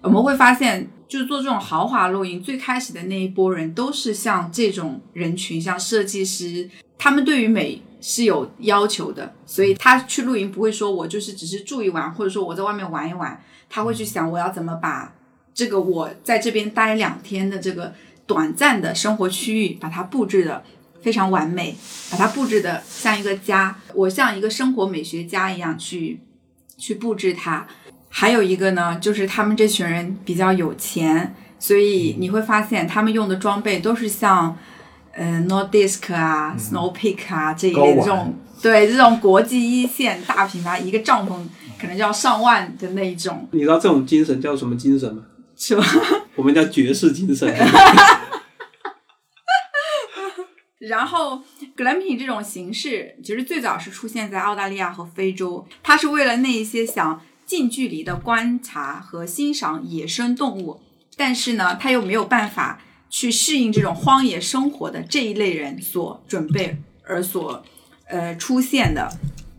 [0.00, 7.82] 我们会发现，就是做这种豪华露营，最开始的那一波人都是像这种人群，像设计师，他们对于美。
[8.00, 15.12] 是有要求的，所以他去露营不会说我就是只是住一晚，或者说我在外面玩一玩，他会去想我要怎么把
[15.52, 17.92] 这个我在这边待两天的这个
[18.26, 20.62] 短暂的生活区域，把它布置的
[21.02, 21.76] 非常完美，
[22.10, 26.20] 把它布置的像一个家，我像一个生活美学家一样去
[26.76, 27.66] 去布置它。
[28.08, 34.56] 还有一个呢，就是他们这群人比较有钱，所以你会发现他们用的装备都是像。
[35.18, 41.32] 呃，Nordisk 啊，Snow Peak 啊这一类这种，对这种国际一线大品牌，一个帐篷
[41.80, 43.48] 可能就要上万的那一种。
[43.50, 45.24] 你知道这种精神叫什么精神吗？
[45.56, 45.84] 是吧？
[46.36, 47.52] 我们叫爵士精神。
[50.78, 51.42] 然后
[51.76, 60.80] ，glamping 这种形式其实最早是出现在澳大利亚和非洲，它是为了那一些想近距离的观察和欣赏野生动物，
[61.16, 62.78] 但是呢，它又没有办法。
[63.10, 67.64] 去适应这种荒野生活的这一类人所准备而所
[68.06, 69.10] 呃出现的，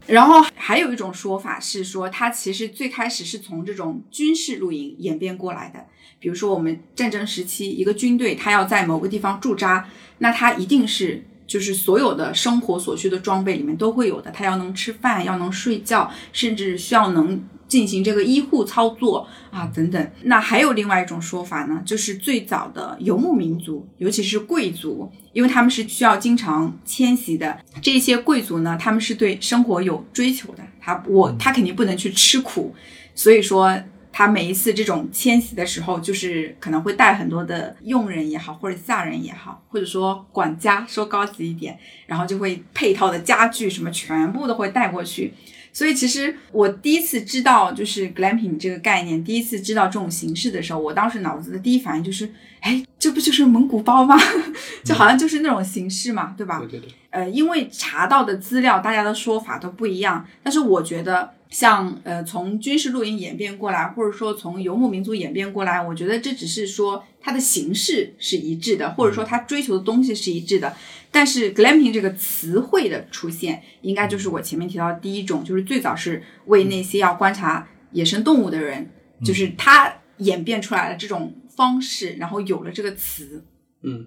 [0.08, 5.86] 然后还有一种说法是说，它其实最开始是从这种军事露营演变过来的。
[6.20, 17.42] 比如说我们战争时期，一个军队他要在某个地方驻扎，那他一定是就是所有的生活所需的装备里面都会有的，他要能吃饭，要能睡觉，甚至需要能。
[17.70, 20.12] 进行这个医护操作啊，等等。
[20.24, 27.58] 那还有另外一种说法呢，就是最早的游牧民族，尤其是贵族，因为他们是需要经常迁徙的。
[27.82, 30.64] 这些贵族呢，他们是对生活有追求的。
[30.82, 32.76] 他我他肯定不能去吃苦，
[33.14, 33.78] 所以说
[34.12, 41.78] 他每一次这种迁徙的时候，就是可能会带很多的佣人也好，或者下人也好，或者说管家，说高级一点，
[42.08, 45.34] 然后就会配套的家具什么全部都会带过去。
[45.80, 54.18] 所以其实我第一次知道就是 glamping 这个概念，第一次知道这种形式的时候，我当时脑子的第一反应就是，哎，这不就是蒙古包吗？
[54.84, 56.60] 就好像就是那种形式嘛，对吧？
[56.60, 56.90] 对对对。
[57.12, 61.32] 呃，因为查到的资料，大家的说法都不一样，但是我觉得。
[61.50, 70.72] 像呃，从军事露营演变过来，或者说从游牧民族演变过来，我觉得这只是说它的形式是一致的，或者说它追求的东西是一致的。
[71.12, 78.90] 但是 glamping 这个词汇的出现，应该就是我前面提到的第一种，就是最早是为那些要观察野生动物的人，
[79.24, 83.44] 就是他演变出来的这种方式，然后有了这个词。
[83.82, 84.06] 嗯，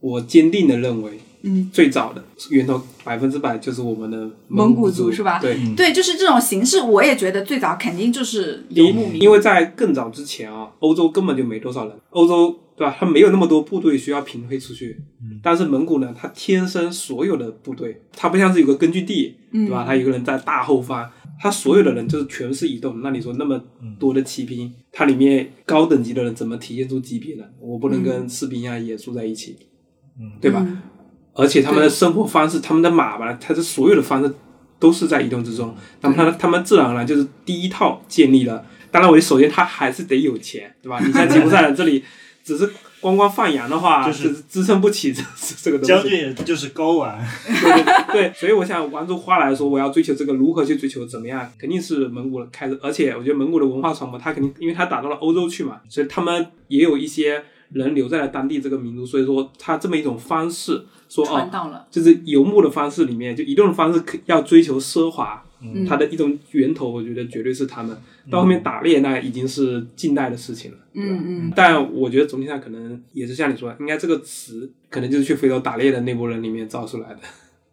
[0.00, 1.20] 我坚定的认为。
[1.46, 5.38] 嗯，最早的源头百分之百就是我们的蒙古族，是吧？
[5.38, 9.22] 对对，就是这种形式，我也觉得最早肯定就是游牧民。
[9.22, 12.94] 因为在更早之前啊，欧洲根本就没多少人，欧洲对吧？
[12.98, 15.00] 它没有那么多部队需要平推出去。
[15.22, 15.38] 嗯。
[15.42, 19.84] 但是蒙古呢，它天生所有的部队，它不像是有个根据地，对吧？
[19.86, 21.08] 它一个人在大后方，
[21.40, 23.00] 他所有的人就是全是移动。
[23.02, 23.62] 那你说那么
[24.00, 27.44] 多的骑兵，它里面高等级的人怎么体现出级别呢？
[27.60, 29.56] 我不能跟士兵啊也住在一起，
[30.18, 30.66] 嗯，对吧？
[31.36, 34.34] 而且他们的生活方式，他们的马吧，它的所有的方式
[34.78, 35.76] 都是在移动之中。
[36.00, 38.64] 那么他他们自然而然就是第一套建立了。
[38.90, 40.98] 当然，我首先他还是得有钱，对吧？
[41.04, 42.02] 你像吉普赛人这里，
[42.42, 42.70] 只是
[43.00, 45.22] 光光放羊的话，就是支撑不起这
[45.62, 45.92] 这个东西。
[45.92, 48.32] 将军也就是高玩，对对对。
[48.34, 52.78] 所以我想，玩出花来说，我要追求这个，如何去追求，怎么样，肯定是蒙古开始。
[52.82, 57.44] 而且我觉得蒙古的文化传播，它肯定因为它打到了欧洲去嘛，所以他们也有一些。
[57.70, 67.96] 人留在了当地这个民族，所以说他这么一种方式，说哦，传到了，就是游牧的方式里面，就移动的方式可要追求奢华，嗯它的一种源头，我觉得绝对是他们。
[68.28, 70.78] 到后面打猎那已经是近代的事情了。
[70.94, 77.20] 嗯嗯但我觉得总体上可能也是像你说的，应该这个词可能就是去非洲打猎的那波人里面造出来的。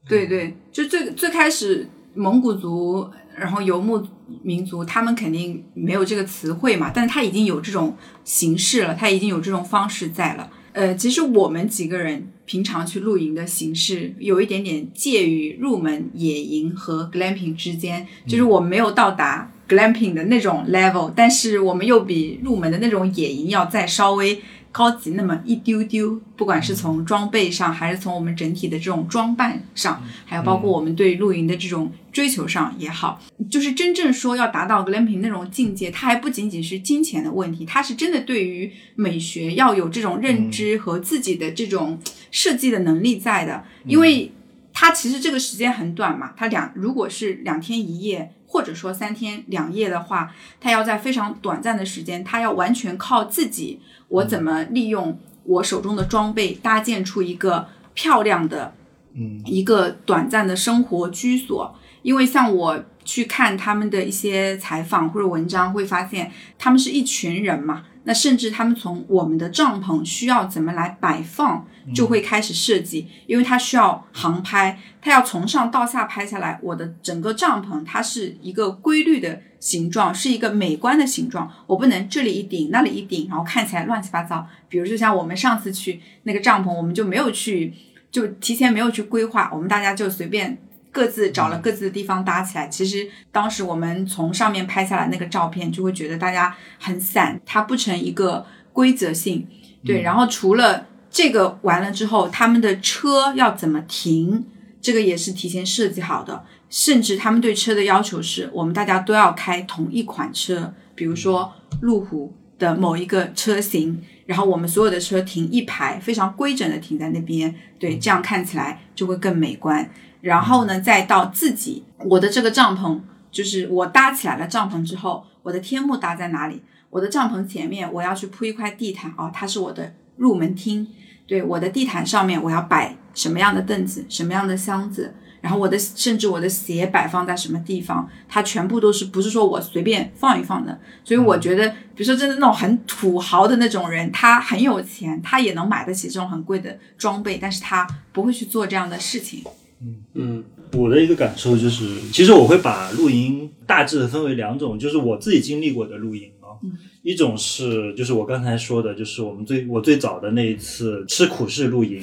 [0.08, 4.06] 对对，就最最开始蒙古族，然后游牧
[4.42, 10.50] 民族，他们肯定没有这个词汇嘛，但是他已经有这种形式了，他已经有这种方式在了。
[10.74, 24.42] 呃，其实我们几个人平常去露营的形式，有一点点介于入门野营和 glamping 之间，就是我们没有到达 glamping 的那种 level，但是我们又比入门的那种野营要再稍微
[24.74, 33.22] 高级那么一丢丢，不管是从装备上，还是从我们整体的这种装扮上，还有包括我们对露营的这种追求上也好，
[33.52, 42.00] 就是真正说要达到 glamping 那种境界，它还不仅仅是金钱的问题，它是真的对于美学要有这种认知和自己的这种
[42.32, 44.32] 设计的能力在的，因为
[44.74, 48.34] 它其实这个时间很短嘛，它两如果是两天一夜。
[48.54, 50.32] 或者说三天两夜的话，
[50.62, 53.80] 他要在非常短暂的时间，他要完全靠自己，
[54.10, 58.76] 我怎么利用我手中的装备搭建出一个漂亮的
[59.16, 59.42] 嗯。
[59.44, 61.76] 一个短暂的生活居所。
[62.04, 84.48] 因为像我去看他们的一些采访或者文章，会发现他们是一群人嘛，那甚至他们从我们的帐篷需要怎么来摆放，就会开始设计，因为它需要航拍，它要从上到下拍下来，我的整个帐篷它是一个规律的形状，是一个美观的形状，我不能这里一顶那里一顶，然后看起来乱七八糟。
[84.70, 87.74] 比如就像我们上次去那个帐篷，我们就没有去，
[88.10, 90.58] 就提前没有去规划，我们大家就随便。
[90.94, 92.68] 各自找了各自的地方搭起来。
[92.68, 99.48] 其实当时我们从上面拍下来那个照片，就会觉得大家很散，它不成一个规则性。
[99.84, 104.46] 对，然后除了这个完了之后，他们的车要怎么停，
[104.84, 106.46] 这个也是提前设计好的。
[106.70, 119.88] 甚至他们对车的要求是我们大家都要开同一款车，比如说路虎的某一个车型，然后我们所有的车停一排，非常规整的停在那边，对，这样看起来就会更美观。
[120.22, 123.00] 然后呢，再到自己我的这个帐篷，
[123.32, 126.64] 就是我搭起来了帐篷之后，我的天幕搭在哪里？
[126.90, 130.88] 我的帐篷前面我要去铺一块地毯哦，它是我的入门厅。
[131.28, 140.80] 对，我的地毯上面我要摆什么样的凳子，什么样的箱子，然后我的甚至我的鞋摆放在什么地方，它全部都是不是说我随便放一放的。
[141.04, 149.44] 所以我觉得，比如说真的那种很土豪的那种人，他很有钱，他也能买得起这种很贵的装备，但是他不会去做这样的事情。
[149.82, 156.56] 嗯嗯我的一个感受就是，其实我会把露营大致的分为两种，就是我自己经历过的露营啊，
[157.04, 162.02] 一种是就是我刚才说的，就是我们最我最早的那一次吃苦式露营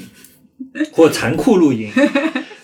[0.93, 1.91] 或残酷露营，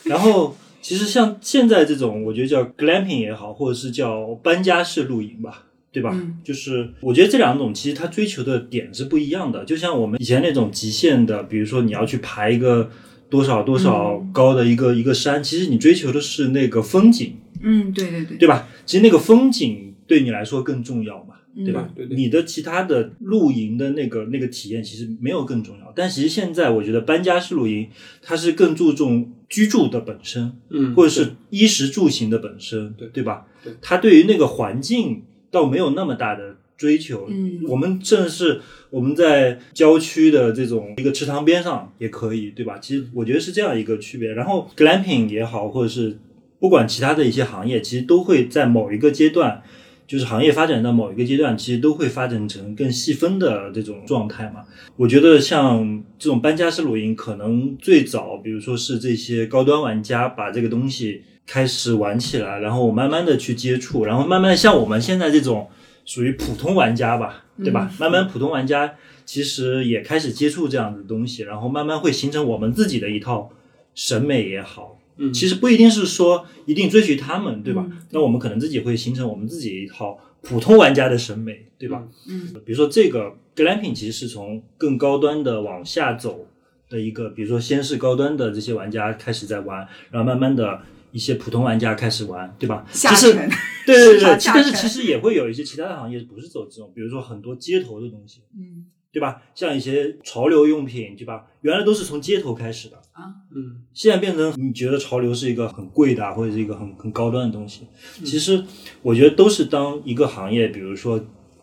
[0.05, 5.63] 然后其实像现在这种，我觉得叫 glamping 也好，或者是叫搬家式露营吧。
[5.93, 6.11] 对吧？
[6.13, 9.65] 嗯就是我觉得这两种其实它追求的点是不一样的。
[9.65, 12.91] 就像我们以前那种极限的，比如说你要去爬一个
[13.31, 18.69] 多少多少高的一个、一个山，其实你追求的是那个风景，嗯，对对对，对吧？
[18.85, 21.89] 其实那个风景对你来说更重要嘛，对吧？
[21.95, 27.89] 对对对你的其他的露营的那个那个体验其实没有更重要，但其实现在我觉得搬家式露营
[28.21, 33.47] 它是更注重居住的本身，嗯，或者是衣食住行的本身，对对吧？
[33.65, 37.27] 对它对于那个环境倒没有那么大的追求。
[37.31, 42.79] 嗯我们甚至是我们在郊区的这种一个池塘边上也可以，对吧？
[42.79, 44.33] 其实我觉得是这样一个区别。
[44.33, 46.19] 然后 glamping 也好，或者是
[46.61, 49.63] 不管其他的一些行业，其实都会在某一个阶段。
[50.07, 54.63] 就是行业发展到某一个阶段，其实都会发展成更细分的这种状态嘛。
[54.97, 65.69] 我觉得像这种搬家式露营，可能最早，比如说是这些高端玩家把这个东西开始玩起来，然后慢慢的去接触，然后慢慢像我们现在这种
[66.05, 67.93] 属于普通玩家吧，对吧？
[67.99, 68.95] 慢慢普通玩家
[69.25, 73.51] 其实也开始接触这样的东西，然后慢慢会形成我们自己的一套
[73.95, 75.33] 审美也好，嗯。
[75.33, 77.87] 其实不一定是说一定追随他们，对吧？
[77.91, 77.99] 嗯。
[78.11, 82.05] 那我们可能自己会形成我们自己一套普通玩家的审美，对吧？
[82.29, 82.53] 嗯。
[82.65, 86.47] 比如说这个 glamping 其实是从更高端的往下走
[86.89, 90.81] 的一个，比如说先是高端的这些玩家开始在玩，然后慢慢的
[91.13, 92.85] 一些普通玩家开始玩，对吧？
[92.93, 93.51] 下其实 沉，
[93.87, 98.87] 对对对，但是其实也会有一些其他的行业不是走这种，比如说很多街头的东西，嗯
[99.17, 99.41] 对吧？
[99.55, 101.47] 像一些潮流用品，对吧？
[101.63, 107.87] 原来都是从街头开始的啊，嗯现在变成你觉得潮流是一个很贵的啊或者是一个很很高端的东西，
[108.27, 108.63] 其实
[109.01, 111.19] 我觉得都是当一个行业，比如说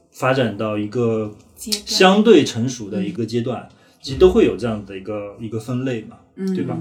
[0.09, 3.69] 发展到一个相对成熟的一个阶段，
[4.01, 6.17] 其实都会有这样的一个一个分类嘛，
[6.55, 6.75] 对吧？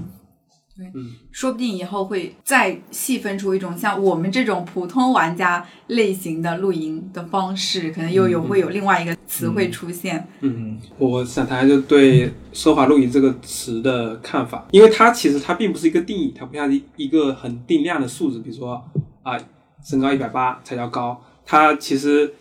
[1.31, 10.27] 说不定以后会再细分出一种像我们这种普通玩家类型的露营的方式，可能又有会有另外一个词汇出现。
[10.41, 18.83] 嗯，我想谈就对“奢华露营”这个词的看法，因为它其实它并不是一个定义，它不像一一个很定量的数字，比如说
[19.21, 19.37] 啊，
[19.83, 22.33] 身高一百八才叫高，它其实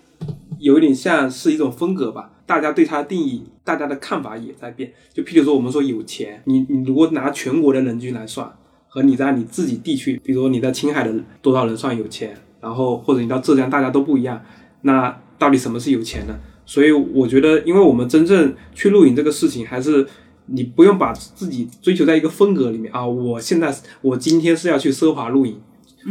[0.58, 2.30] 有一点像是一种风格吧。
[2.46, 4.92] 大家对它的定义，大家的看法也在变。
[5.12, 8.50] 就譬如说，我们说有钱，你你如果拿全国的人均来算，
[8.88, 14.42] 和你在你自己地区，比如说你在青海的多少人算有钱，然后或者你到浙江，大家都不一样。
[14.82, 16.38] 那到底什么是有钱呢？
[16.64, 20.06] 所以我觉得，因为我们真正去露营这个事情，还是
[20.46, 23.06] 你不用把自己追求在一个风格里面啊。
[23.06, 25.60] 我现在我今天是要去奢华露营，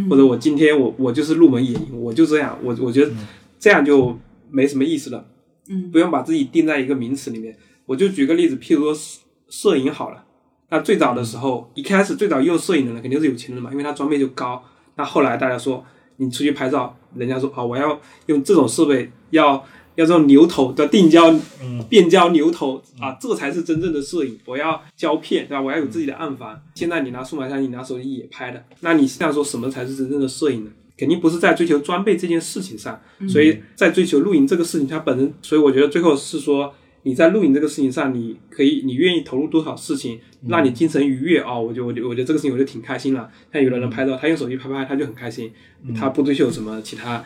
[0.10, 2.58] 或者我今天我我就是入门野营，我就这样。
[2.64, 3.12] 我我觉得
[3.60, 4.18] 这样就
[4.49, 5.26] 没什么意思了。
[5.68, 7.57] 嗯，不用把自己定在一个名词里面。
[7.86, 10.24] 我就举个例子，譬如说摄摄影好了，
[10.70, 14.64] 那最早的时候，一开始最早用摄影的人肯定是有钱人嘛，因为他装备就高。
[14.95, 15.84] 那后来大家说，
[16.18, 19.55] 你出去拍照，人家说啊，我要用这种设备，要
[19.95, 21.34] 要这种牛头的定焦、
[21.89, 24.39] 变焦牛头啊，这才是真正的摄影。
[24.45, 25.62] 我要胶片，对吧？
[25.62, 26.57] 我要有自己的暗房。
[26.76, 30.72] 现在你拿数码相机，你拿手机也拍的，那你现在说什么才是真正的摄影呢？
[30.97, 36.73] 肯定不是在追求装备这件事情上，所以在追求露营这个事情，它本身，所以我觉得最后是说
[37.03, 41.57] 你在露营这个事情上，你可以，你愿意投入多少事情，让你精神愉悦啊？
[41.57, 43.29] 我就我就我觉得这个事情我就挺开心了。
[43.51, 45.51] 像有的人拍照，他用手机拍拍，他就很开心，
[45.95, 47.23] 他不追求什么其他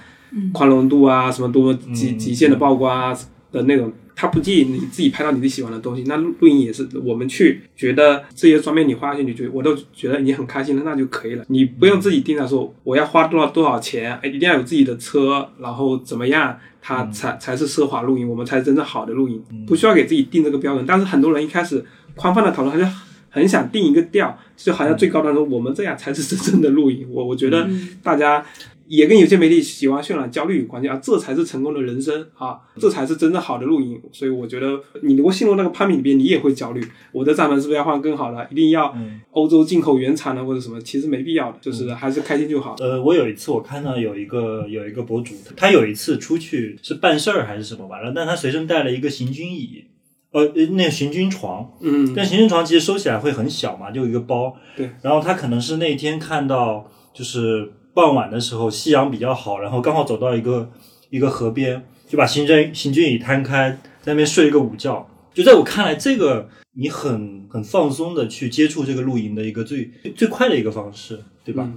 [0.54, 3.20] 宽容度啊，什么多极极限的曝光啊
[3.52, 3.92] 的那种。
[4.16, 11.44] 他不介意你自己拍到你自己喜欢的东西，那录录音也是，我们去觉得这些装备你花下去，你觉我都觉得你很开心了，那就可以了。
[11.50, 20.86] 你不用自己定在说我要花多少多少钱，哎，一定要有自己的车，然后怎么样，它才才是奢华露营，我们才是真正好的露营，不需要给自己定这个标准。
[20.88, 21.84] 但是很多人一开始
[22.16, 22.90] 宽泛的讨论，他就
[23.30, 27.06] 很想定一个调，就好像最高端说我们这样才是真正的露营。
[27.12, 27.68] 我我觉得
[28.02, 28.46] 大家。
[28.88, 34.00] 也跟有些媒体喜欢渲染焦虑有关系啊，这才是成功的人生啊，这才是真正好的露营。
[34.12, 36.86] 所以我觉得，你如果陷入那个攀比里边，你也会焦虑。
[37.12, 38.48] 我的帐篷是不是要换更好的？
[38.52, 38.96] 一定要
[39.32, 40.80] 欧洲进口原产的或者什么？
[40.82, 42.76] 其实没必要的，就是还是开心就好。
[42.80, 49.86] 呃，我有一次我看到有一个有一个博主，他有一次出去是办事儿还是什么完了，但他随身带了一个行军椅，
[50.32, 54.56] 呃，那个行军床，嗯，但行军床其实收起来会很小嘛，就一个包。
[54.78, 57.72] 对，然后他可能是那天看到就是。
[57.96, 60.70] 傍晚的时候，夕阳比较好，然后刚好走到一个
[61.10, 63.72] 一个河边，就把行军行军椅摊开，
[64.02, 65.10] 在那边睡一个午觉。
[65.34, 71.72] 就在我看来，这个你很很放松的去接触这个露营的一个最最快的一个方式，对吧？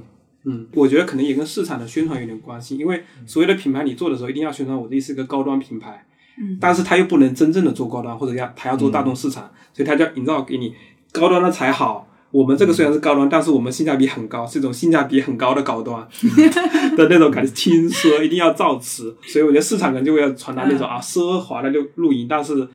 [0.44, 6.04] 嗯，我觉得可能也跟市场的宣传有点关系，因为所有的品牌你做的时候，一定要宣传我这是个高端品牌，
[6.40, 10.72] 嗯，但是他又不能真正的做高端，或者要他要做大众市场，所以他就要营造给你
[11.12, 12.07] 高端的才好。
[12.30, 16.06] 我们这个虽然是高端，但是我们性价比很高，是一种性价比很高的高端
[16.94, 22.68] 的那种感觉，轻奢一定要造词，所以我觉得市场可能就会要传达那种 啊奢华的露露营，但是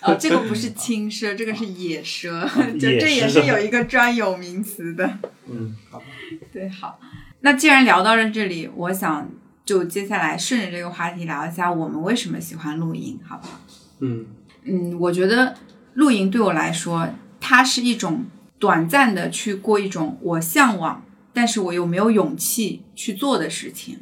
[0.00, 2.42] 哦，这个不是轻奢，这个是野奢，
[2.80, 5.18] 就这也是有一个专有名词的。
[5.50, 6.02] 嗯，好，
[6.50, 6.98] 对，好，
[7.40, 9.28] 那既然聊到了这里，我想
[9.66, 13.60] 就接下来顺着这个话题聊一下我们为什么喜欢露营，好不好？
[14.00, 14.24] 嗯
[14.64, 15.54] 嗯，我觉得
[15.92, 17.06] 露营对我来说，
[17.38, 18.24] 它是一种。
[18.64, 21.02] 短暂的去过一种我向往，
[21.34, 23.98] 但是我又没有勇气去做的事情，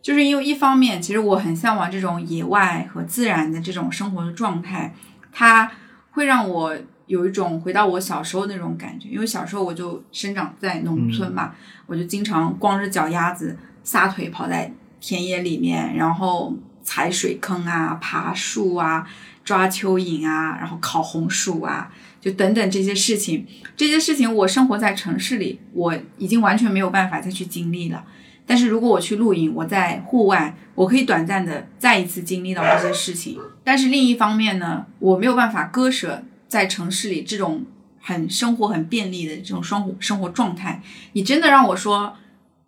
[0.00, 4.94] 就是因为一方面，其实我很向往这种野外和自然的这种生活的状态，
[5.30, 5.70] 它
[6.12, 9.10] 会让我有一种回到我小时候那种感觉。
[9.10, 11.52] 因为小时候我就生长在农村嘛，
[11.84, 19.06] 我就经常光着脚丫子撒腿跑在田野里面，然后踩水坑啊、爬树啊、
[19.44, 21.92] 抓蚯蚓啊，然后烤红薯啊。
[22.20, 23.46] 就等等这些事情，
[23.76, 28.04] 这些事情我生活在城市里，我已经完全没有办法再去经历了。
[28.46, 33.38] 但是如果我去露营，我在户外，我可以短暂的再一次经历到这些事情。
[33.62, 37.64] 但是另一方面呢，我没有办法割舍在城市里这种
[38.00, 40.82] 很生活很便利的这种生活生活状态。
[41.12, 42.16] 你真的让我说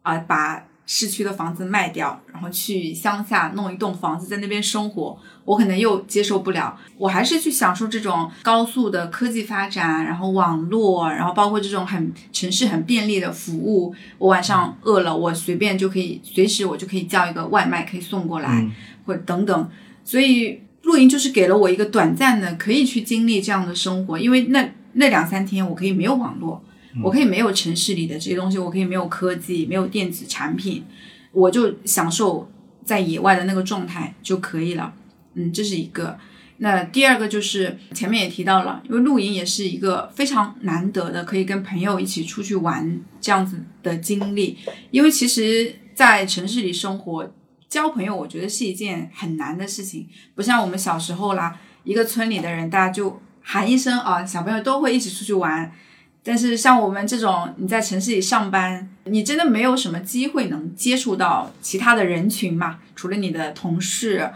[0.02, 0.69] 啊，把。
[0.92, 6.76] 市区的房子卖掉，然后去乡下弄一栋房子在那边生活，我可能又接受不了。
[6.98, 13.94] 我还是去享受这种高速的科技发展，然后网络，然后包括这种很城市很便利的服务。
[14.18, 18.68] 我晚上饿了，我随便就可以，随时我就可以叫一个外卖可以送过来，
[19.06, 19.70] 或者等等。
[20.04, 26.60] 所以露营就是给了我一个短暂的可以去经历这样的生活，因为那那两三天我可以没有网络。
[27.02, 30.84] 我可以没有城市里的这些东西，我可以没有科技，没有电子产品，
[31.32, 32.50] 我就享受
[32.84, 34.92] 在野外的那个状态就可以了。
[35.34, 36.18] 嗯，这是一个。
[36.62, 44.58] 那第二个就是前面也提到了，因为露营也是一个非常难得的可以跟朋友一起出去玩这样子的经历。
[44.90, 47.32] 因为其实，在城市里生活，
[47.66, 55.72] 交朋友我觉得是一件很难的事情，不像我们小时候啦，一个村里的人大家就喊一声啊，小朋友都会一起出去玩。
[56.22, 62.78] 但是像我们这种你在城市里上班，你真的没有什么机会能接触到其他的人群嘛？
[62.94, 64.30] 除了你的同事。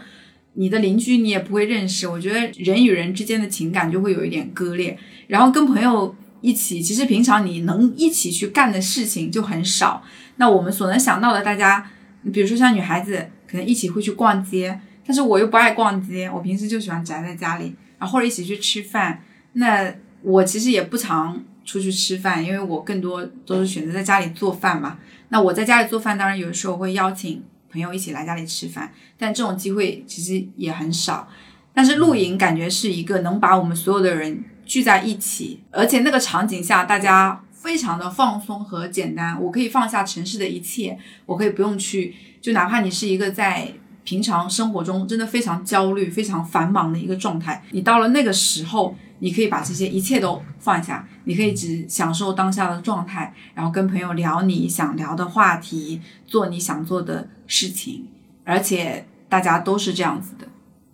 [0.57, 4.97] 你的邻居你也不会认识，我觉得人与人之间的情感就会有一点割裂。
[5.27, 10.01] 然后跟朋友一起，其实平常你能一起去干的事情就很少。
[10.37, 11.85] 那我们所能想到的，大家，
[12.31, 19.23] 比如说像女孩子，可能一起会去逛街，但是我又不爱逛街，我平时就喜欢宅在家里，然后或者一起去吃饭。
[19.51, 24.99] 那我其实也不常出去吃饭，因为我更多都是选择在家里做饭嘛。
[25.29, 27.43] 那我在家里做饭，当然有的时候会邀请。
[27.67, 31.27] 朋友一起来家里吃饭，但这种机会其实也很少。
[31.73, 39.37] 但是露营感觉是一个能把我们所有的人聚在一起，而且那个场景下大家非常的放松和简单。
[39.43, 43.73] 我可以放下城市的一切，我可以不用去，就哪怕你是一个在
[44.05, 48.95] 平常生活中真的非常焦虑、非常繁忙的一个状态，你到了那个时候。
[49.19, 58.07] 你可以把这些一切都放下，你可以只享受当下的状态，然后跟朋友聊你想聊的话题，做你想做的事情，
[58.43, 60.47] 而且大家都是这样子的。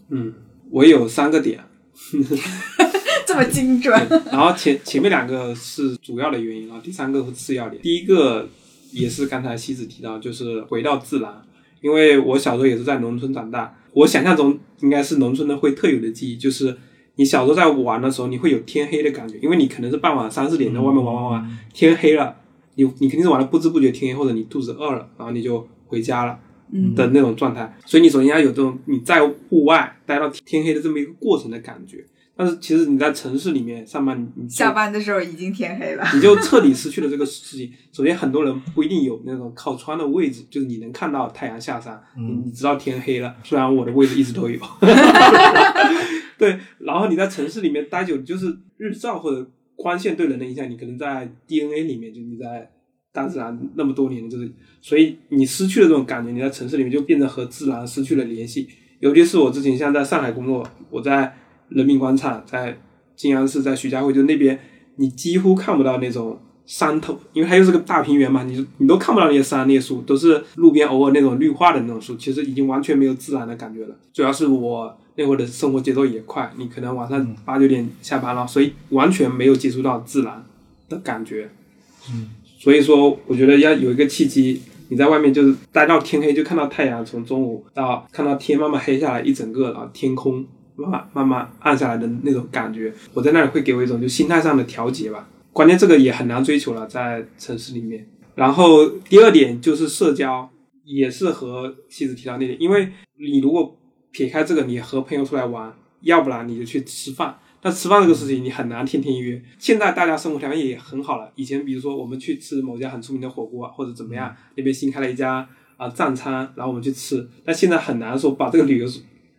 [0.09, 0.33] 嗯，
[0.69, 1.63] 我有三个点，
[3.25, 3.93] 这么精准。
[4.31, 7.81] 然后前前面两个是主要的原因啊，第三个是次要点。
[7.81, 8.47] 第一个
[8.91, 11.41] 也是刚才西子提到，就是回到自然，
[11.81, 16.77] 因为我小时候也是在农村长大，我想象中应该是农村的会特有的记忆，就是。
[17.15, 22.35] 你小时候在玩的时候，你会有天黑的感觉，因为你可能是傍晚三四点在外面玩玩玩，天黑了，
[22.75, 26.39] 你你肯定是玩的不知不觉天黑，或者你肚子饿了，然后你就回家了
[26.95, 27.77] 的那种状态。
[27.85, 32.05] 所以你首先要有这种你在户外待到天黑的这么一个过程的感觉。
[32.33, 37.71] 但是其实你在城市里面上班，你下班的时候已经天黑了，你就彻底失去了这个事情。
[37.91, 43.35] 首先，很多人不一定有那种靠窗的位置，就是你能看到太阳下山，你你知道天黑了。
[43.43, 44.57] 虽然我的位置一直都有。
[46.41, 52.67] 对，然后你在城市里面待久，就是日照或者光线对人的影响，你可能在 DNA 里面，就你在
[53.13, 58.67] 大自然那么多年，就是所以你失去了这种感觉，你在城市里面就变得和自然失去了联系。
[59.01, 61.31] 尤其是我之前像在上海工作，我在
[61.69, 62.75] 人民广场、在
[63.15, 64.59] 静安寺、在徐家汇，就那边，
[64.95, 73.95] 你几乎看不到那种山头，因为它又是个大平原嘛，你你都看不到那些山、那些树，都是路边偶尔那种绿化的那种树，其实已经完全没有自然的感觉了。
[74.13, 74.97] 主要是我。
[75.15, 80.41] 那会儿的生活节奏也快，你可能晚上八九点下班了，所以完全没有接触到自然
[80.87, 81.49] 的感觉。
[82.09, 90.45] 嗯，所以说我觉得要有一个契机，你在外面就是待到天黑，就看到太阳从中午到看到天慢慢黑下来一整个，然后天空
[90.77, 95.27] 慢慢慢慢暗下来的那种感觉，我在那里会给我一种就心态上的调节吧。
[95.53, 98.07] 关键这个也很难追求了，在城市里面。
[98.35, 100.49] 然后第二点就是社交，
[100.85, 103.77] 也是和妻子提到那点，因为你如果。
[104.13, 107.39] 撇开这个，你和朋友出来玩，要不然你就去吃饭。
[107.61, 109.41] 但吃饭这个事情，你很难天天约。
[109.57, 111.31] 现在大家生活条件也很好了。
[111.35, 115.47] 以前比如说我们去吃某家很出名的火锅，或者怎么样，那边新开了一家
[115.77, 117.25] 啊藏餐，然后我们去吃。
[117.45, 118.85] 但现在很难说把这个旅游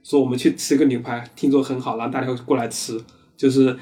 [0.02, 2.98] 说我们去吃个牛排，听说很好，然后大家会过来吃，
[3.36, 3.76] 就是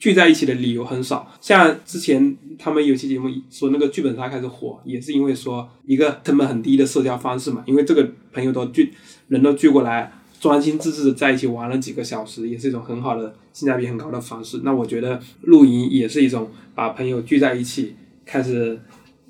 [0.00, 1.30] 聚在一起的理由很少。
[1.40, 8.92] 像之前他们有期节目说那个剧本杀开始火，也是因为说一个成本很低的社交方式嘛，因为这个朋友都聚
[9.28, 10.12] 人都聚过来。
[10.40, 14.62] 专心致志的在一起玩了几个小时，也是一种很好的性价比很高的方式。
[14.64, 17.94] 那我觉得露营也是一种把朋友聚在一起，
[18.24, 18.80] 开始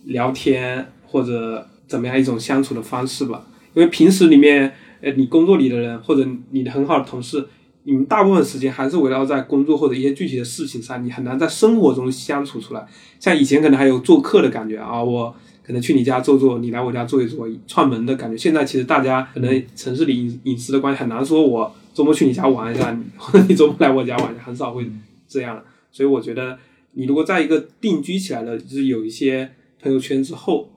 [0.04, 3.44] 聊天或者怎么样一种相处的方式吧。
[3.74, 7.44] 因为平时里面，呃，你工作里的人或者你的很好的同事，
[7.84, 12.86] 你们大部分时间还是围绕在工作或者一些具体的事情上，你很难在生活中相处出来。
[13.18, 15.34] 像以前可能还有做客的感觉啊，我。
[15.62, 18.36] 可能去你家坐坐，你来我家坐一坐，串门的感觉。
[18.36, 24.90] 现在其实大家可能城市里隐隐私的关系很难说，我周末去你家玩一下，或者 你周末来我家玩， 很少会
[25.28, 25.62] 这样。
[25.92, 26.58] 所以我觉得，
[26.94, 29.48] 你如果在一个定居起来的，就是有一些
[29.80, 30.68] 朋友圈之后，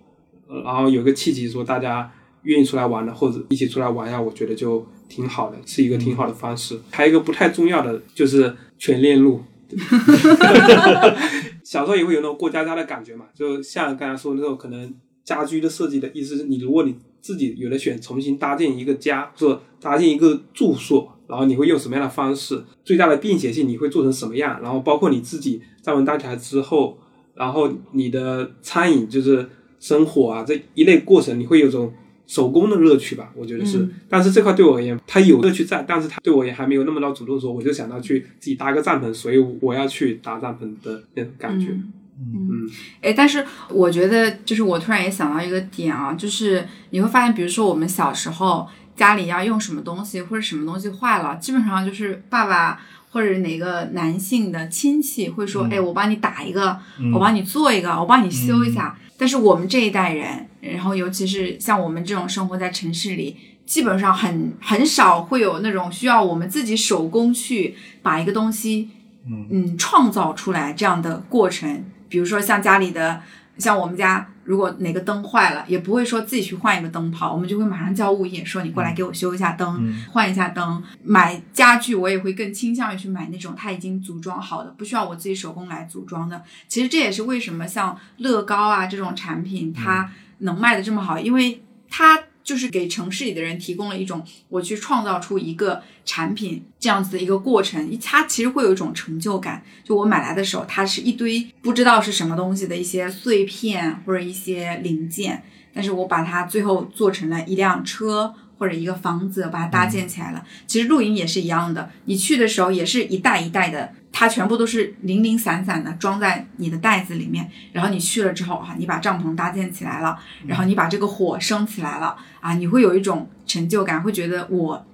[0.63, 2.11] 然后有个契机说大家
[2.43, 6.79] 愿意出来玩的，或者一起出来玩呀，我觉得就挺好的，是一个挺好的方式。
[6.91, 9.41] 还有一个不太重要的就是全链路。
[11.63, 22.61] 小时候也会有那种过家家的感觉嘛，就像刚才说的那种可能家居的设计的意思是你如果你自己有的选，重新搭建一个家，或搭建一个住所，然后你会用什么样的方式？
[22.83, 24.61] 最大的便携性你会做成什么样？
[24.61, 26.99] 然后包括你自己站稳搭起来之后，
[27.33, 31.91] 然后你的餐饮就是生活啊这一类过程，你会有种
[32.25, 33.79] 手工的乐趣吧，我觉得是。
[33.79, 41.67] 嗯但是这块对我而言，它有乐趣在，但是它对我也还没有那么到主动说，我就想到去自己搭个帐篷，所以我要去搭帐篷的那种感觉。
[41.71, 42.69] 嗯嗯
[43.01, 56.77] 哎，但是我觉得，就是我突然也想到一个点啊，就是你会发现，比如说我们小时候家里要用什么东西，或者什么东西坏了，基本上就是爸爸或者哪个男性的亲戚会说：“哎、我帮你打一个，
[57.13, 58.95] 我帮你做一个，我帮你修一下。
[59.23, 68.89] 但是我们这一代人，然后尤其是像我们这种生活在城市里，基本上很很少会有那种需要我们自己手工去把一个东西，
[69.25, 71.85] 嗯创造出来这样的过程。
[72.09, 73.21] 比如说像家里的，
[73.57, 80.83] 像我们家，如果哪个灯坏了，也不会说自己去换一个灯泡，我们就会马上叫物业说你过来给我修一下灯，换一下灯。
[81.03, 86.41] 买家具我也会更倾向于去买那种它已经组装好的，不需要我自己手工来组装的。
[86.67, 99.63] 其实这也是为什么像乐高啊这种产品它能卖的这么好，因为它就是给城市里的人提供了一种我去创造出一个产品这样子的一个过程，它其实会有一种成就感。
[99.83, 108.35] 就我买来的时候，它是一堆不知道是什么东西的一些碎片或者一些零件，但是我把它最后做成了一辆车。
[108.59, 110.45] 或者一个房子，把它搭建起来了。
[110.67, 117.51] 其实露营也是一样的，你去的时候也是一袋一袋的，它全部都是零零散散的装在你的袋子里面。
[117.73, 124.85] 然后你去了之后啊，你把帐篷搭建起来了，然后你把这个火升起来了啊，你会有一种成就感，会觉得我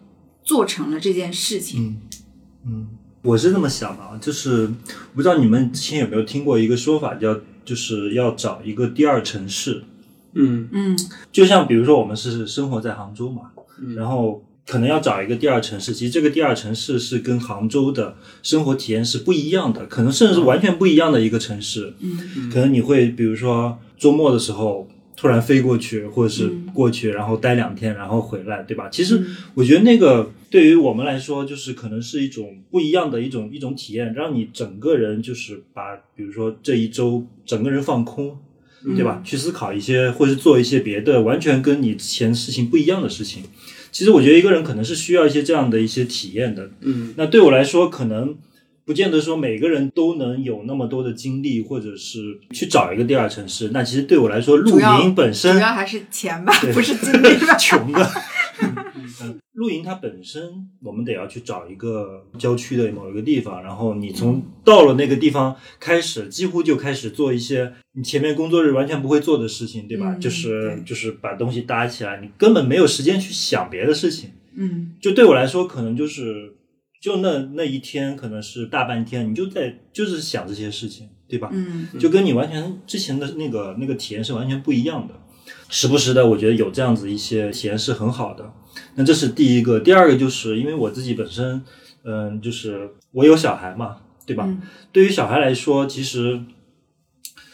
[0.44, 2.00] 做成了这件事情。
[2.66, 2.88] 嗯，嗯
[3.22, 4.72] 我是这么想的啊，就是
[5.14, 9.84] 不知道你们之前有没有听过一个说法，叫就是要找一个第二城市。
[10.34, 10.98] 嗯嗯
[11.32, 13.52] 就像比如说我们是生活在杭州嘛，
[13.82, 21.96] 嗯然后可能要找一个第二城市，其实这个第二城市是跟杭州的生活体验是不一样的，可能甚至是完全不一样的一个城市。
[22.02, 28.90] 嗯可能你会比如说周末的时候突然飞过去，或者是嗯过去，然后待两天，然后回来，对吧？
[28.92, 38.38] 其实我觉得那个对于我们来说，就是可能是一种不一样的一种一种体验，让你整个人就是把，比如说这一周整个人放空。
[38.96, 39.22] 对吧？
[39.26, 43.44] 去思考一些，或是做一些别的，完全跟你之前事情不一样的事情。
[43.92, 46.70] 其实我觉得一个人可能是需要一些这样的一些体验的。
[46.82, 48.36] 嗯那对我来说，可能
[48.86, 53.70] 不见得说每个人都能有那么多的精力，或者是去找一个第二城市。
[53.72, 57.56] 那其实对我来说，露营本身主要还是钱吧，不是精力吧？
[57.60, 58.12] 穷的。
[59.22, 70.14] 嗯露营它本身，我们得要去找一个郊区的某一个地方，然后你从到了那个地方开始，几乎就开始做一些你前面工作日完全不会做的事情，对吧？
[70.14, 74.32] 嗯就是就是把东西搭起来，你根本没有时间去想别的事情。
[74.56, 76.54] 嗯就对我来说，可能就是
[77.02, 81.50] 就那那一天，可能是大半天，你就在就是想这些事情，对吧？
[81.52, 85.14] 嗯就跟你完全之前的那个那个体验是完全不一样的。
[85.68, 88.54] 时不时的，我觉得有这样子一些体验是很好的。
[88.96, 91.62] 那这是第一个，第二个就是因为我自己本身，
[92.04, 94.46] 嗯，就是我有小孩嘛，对吧？
[94.48, 94.62] 嗯
[94.92, 96.42] 对于小孩来说，其实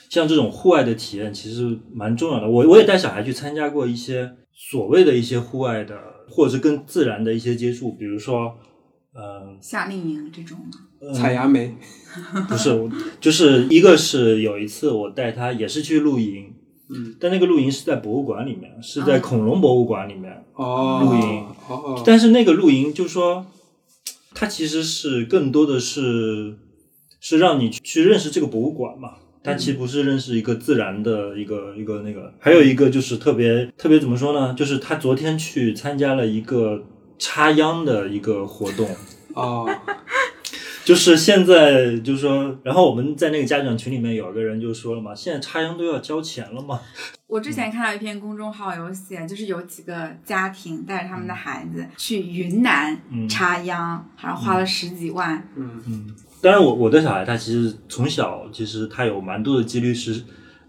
[0.10, 2.50] 像这种户外的体验其实蛮重要的。
[2.50, 6.00] 我我也带小孩去参加过一些所谓的一些户外的，
[6.30, 8.58] 或者是跟自然的一些接触，比如说，
[9.14, 11.14] 嗯、夏令营这种吗？
[11.14, 11.76] 采杨梅，
[12.48, 16.54] 不是，就是一个是有一次我带他也是去露营，
[16.90, 20.44] 嗯，但那个露营是在博物馆里面，是在啊恐龙博物馆里面。
[20.54, 23.46] 哦，露营但是那个露营就说，
[24.34, 26.56] 它其实是更多的是
[27.20, 29.16] 是让你去去认识这个博物馆嘛。
[29.44, 34.56] 它其实不是认识一个自然的一个一个那个，还有一个就是特别特别怎么说呢？
[34.56, 36.84] 就是他昨天去参加了一个
[37.20, 38.90] 插秧的一个活动，
[39.36, 39.70] 哦，
[40.86, 46.80] 就是现在就是说，然后我们在那个家长群里面有一个人就说了嘛，现在插秧都要交钱了嘛。
[47.26, 55.50] 我之前看到一篇公众号有写，就是有几个家庭带着他们的孩子去云南嗯插秧，好像花了十几万。
[55.56, 60.22] 嗯当然我，我的小孩他其实从小其实他有蛮多的几率是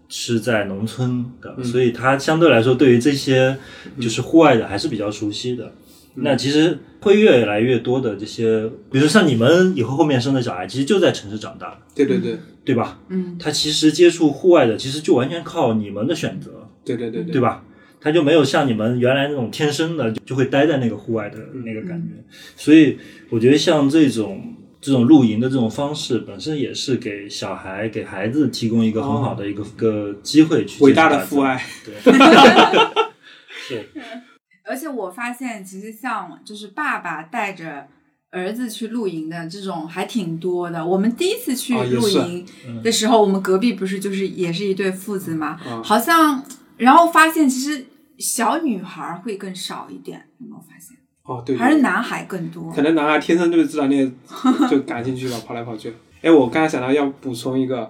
[0.09, 3.55] 是在农村的，嗯所以他相对来说对于这些
[4.01, 5.71] 就是户外的还是比较熟悉的。
[6.17, 12.99] 嗯那其实会越来越多的这些，比如说像你们以后后面生的小孩，其实就在城市长大的，对对对对吧？
[13.09, 13.37] 嗯。
[13.39, 17.63] 他其实接触户外的，其实就完全靠你们的选择，对对对对对吧？
[17.99, 22.13] 他就没有像你们原来那种天生的就就会待在那个户外的那个感觉，
[22.55, 22.97] 所以
[23.29, 32.13] 我觉得像这种这种露营的这种方式，本身也是给小孩给孩子提供一个很好的一个、个机会去伟大的父爱，对，
[33.67, 33.89] 是，
[34.67, 37.87] 而且我发现，其实像就是爸爸带着
[38.31, 40.85] 儿子去露营的这种还挺多的。
[40.85, 42.45] 我们第一次去露营
[42.83, 46.43] 的时候，我们隔壁不是就是也是一对父子嘛，啊好像
[46.77, 47.85] 然后发现其实
[48.19, 50.97] 小女孩会更少一点，有没有发现？
[51.23, 52.71] 哦，对，对还是男孩更多？
[52.71, 54.11] 可能男孩天生对自然力
[54.69, 55.93] 就感兴趣吧，跑来跑去。
[56.21, 57.89] 哎，我刚才想到要补充一个，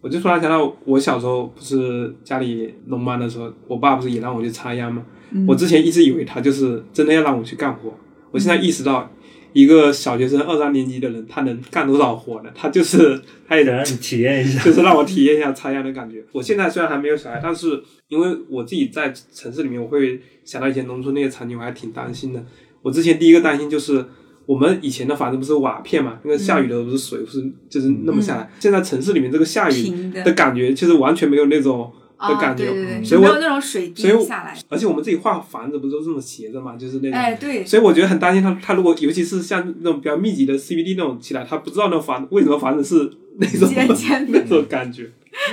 [0.00, 5.04] 我就突然想到，我小时候不是家里农忙的时候，我爸不是也让我去插秧吗？
[5.46, 7.92] 我之前一直以为他就是真的要让我去干活，
[8.30, 9.10] 我现在意识到，
[9.52, 12.50] 一个小学生二三年级的人，他能干多少活呢？
[12.54, 14.62] 他就是他也能体验一下。
[14.62, 16.22] 就是让我体验一下插秧的感觉。
[16.32, 22.44] 我现在虽然还没有小孩，但是因为我自己在城市里面，我会想到以前农村那些场景，我还挺担心的。
[22.82, 24.04] 我之前第一个担心就是，
[24.44, 28.50] 我们以前的房子不是瓦片嘛，那个下雨的时候不是水不是就是弄不下来。
[28.60, 32.64] 现在城市里面这个下雨的的感觉，其实完全没有那种的啊，感觉。
[32.66, 34.56] 对对对，所以我没有那种水滴下来。
[34.68, 37.12] 而且我们自己画房子不是都这么斜着嘛，就是那种。
[37.12, 45.10] 哎，对，所以我觉得很担心他，他如果尤其是像那种比较密集的 CBD 那种起来，他不知道那房为什么房子是那种尖尖的 那种感觉。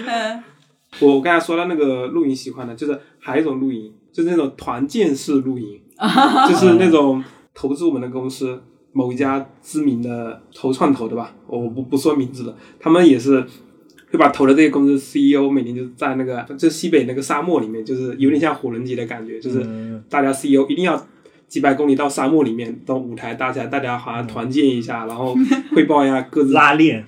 [0.07, 0.43] 嗯
[0.99, 5.81] 我刚才说到那个露营喜欢的，就是还有一种露营，就是那种团建式露营，
[6.47, 7.23] 就是那种
[7.55, 8.61] 投资我们的公司
[8.91, 13.43] 某一家知名的投创投的吧，我不不说名字了，他们也是
[14.13, 21.05] 会把投的这些公司 CEO 每年就在那个就西北那个沙漠里面，就是有点像火人节的感觉，就是嗯大家 CEO 一定要。
[21.49, 25.35] 几百公里到沙漠里面，到舞台搭起来，大家好像团建一下， 然后
[25.69, 27.05] 汇报一下各自拉练，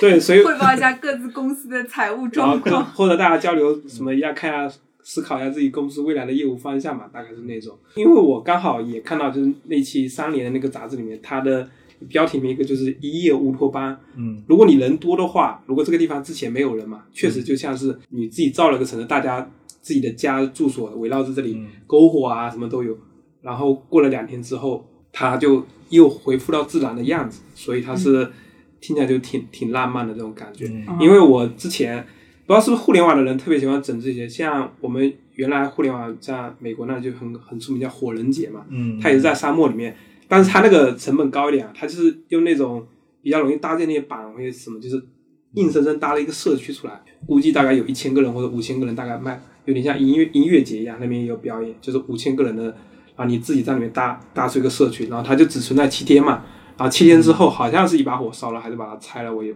[0.00, 2.82] 对，所以汇报一下各自公司的财务状况。
[2.82, 7.76] 或者大家交流什么一下，看一下思考一下自己公司未来的业务方向嘛，大概是那种。
[7.94, 11.68] 因为我刚好也看到，就是那期三联的那个杂志里面，它的
[12.08, 13.96] 标题里面一个就是一夜乌托邦。
[14.16, 19.50] 嗯，如果你人多的话，如果这个地方之前没有人嘛，确实就像是你自己造了个城市，大家
[19.80, 21.68] 自己的家住所围绕着这里，嗯。
[21.86, 22.96] 篝火啊什么都有。
[23.42, 28.30] 然后过了两天之后，它就又恢复到自然的样子，所以它是、
[28.80, 30.66] 听起来就挺挺浪漫的这种感觉。
[30.66, 30.98] 嗯。
[31.00, 31.98] 因为我之前
[32.46, 39.96] 不知道是不是互联网的人特别喜欢整这些，像我们原来互联网在美国那就很很出名叫火人节嘛，嗯，它也是在沙漠里面，
[40.34, 42.84] 但是它那个成本高一点啊，它就是用那种
[43.22, 45.00] 比较容易搭建那些板或者什么，就是
[45.52, 52.76] 硬生生搭了一个社区出来，估计大概有一千个人或者五千个人，大概卖有点像音乐音乐节一样，那边也有表演，就是五千个人的，
[53.14, 56.42] 啊，你自己在里面搭搭出一个社区，然后它就只存在七天嘛，
[56.76, 59.54] 然后七天之后好像是一把火烧了，还是把它拆了，我也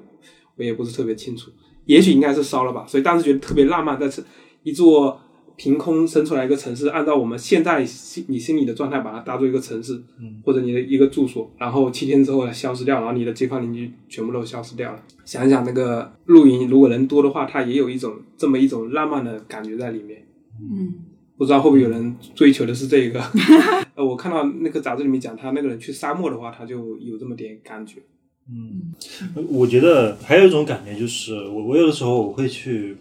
[0.57, 1.51] 我也不是特别清楚，
[1.87, 4.23] 也许应该是烧了吧，所以当时觉得特别浪漫，但是
[4.63, 5.21] 一座
[5.59, 15.03] 凭空生出来一个城市，按照我们现在心你心里的状态把它搭做一个城市，嗯，或者你的一个住所，然后七天之后消失掉，然后你的街坊邻居全部都消失掉了。
[15.25, 20.25] 想一想那个露营，如果人多的话，它也有一种这么一种浪漫的感觉在里面。
[20.61, 20.95] 嗯，
[21.37, 23.21] 不知道会不会有人追求的是这个？
[23.97, 28.01] 呃，我看到那个杂志里面讲，他那个人去沙漠的话，他就有这么点感觉。
[28.49, 28.95] 嗯，
[29.51, 32.97] 我觉得还有一种感觉就是，我我有的时候我会去，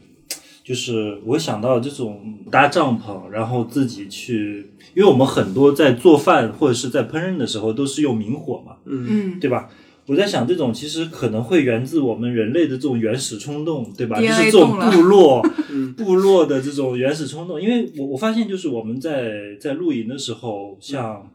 [0.67, 9.69] 就是我想到这种搭帐篷，然后自己去，因为我们很多在做饭或者是在烹饪的时候都是用明火嘛，嗯嗯，对吧？
[10.07, 14.19] 我在想，这种其实可能会源自我们人类的这种原始冲动，对吧？
[14.19, 17.61] 就是这种部落嗯部落的这种原始冲动。
[17.61, 21.29] 因为我我发现，就是我们在在露营的时候，像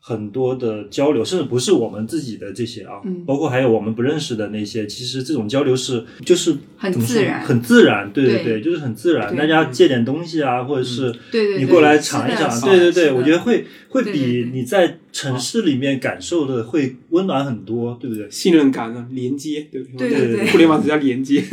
[0.00, 3.24] 很多的交流，甚至不是我们自己的这些啊，嗯。
[3.26, 7.40] 包括还有我们不认识的那些，其实这种交流是就是很怎么说自然。
[7.44, 9.36] 很自然，对对对，就是很自然。
[9.36, 18.28] 大家借点东西啊，或者是对对对，你过来尝一尝，是对对对，我觉得会会比你在城市里面感受的会温暖很多，对不对？
[18.30, 20.08] 信任感啊，连接，对不对？
[20.08, 21.42] 对对互联网只叫连接。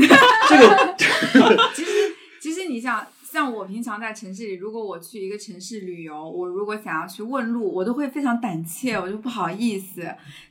[0.50, 1.90] 这个其实，
[2.40, 3.06] 其实你想，
[3.38, 10.02] 像我平常在城市里，如果我去一个城市旅游，我如果想要去问路，我都会非常胆怯，我就不好意思，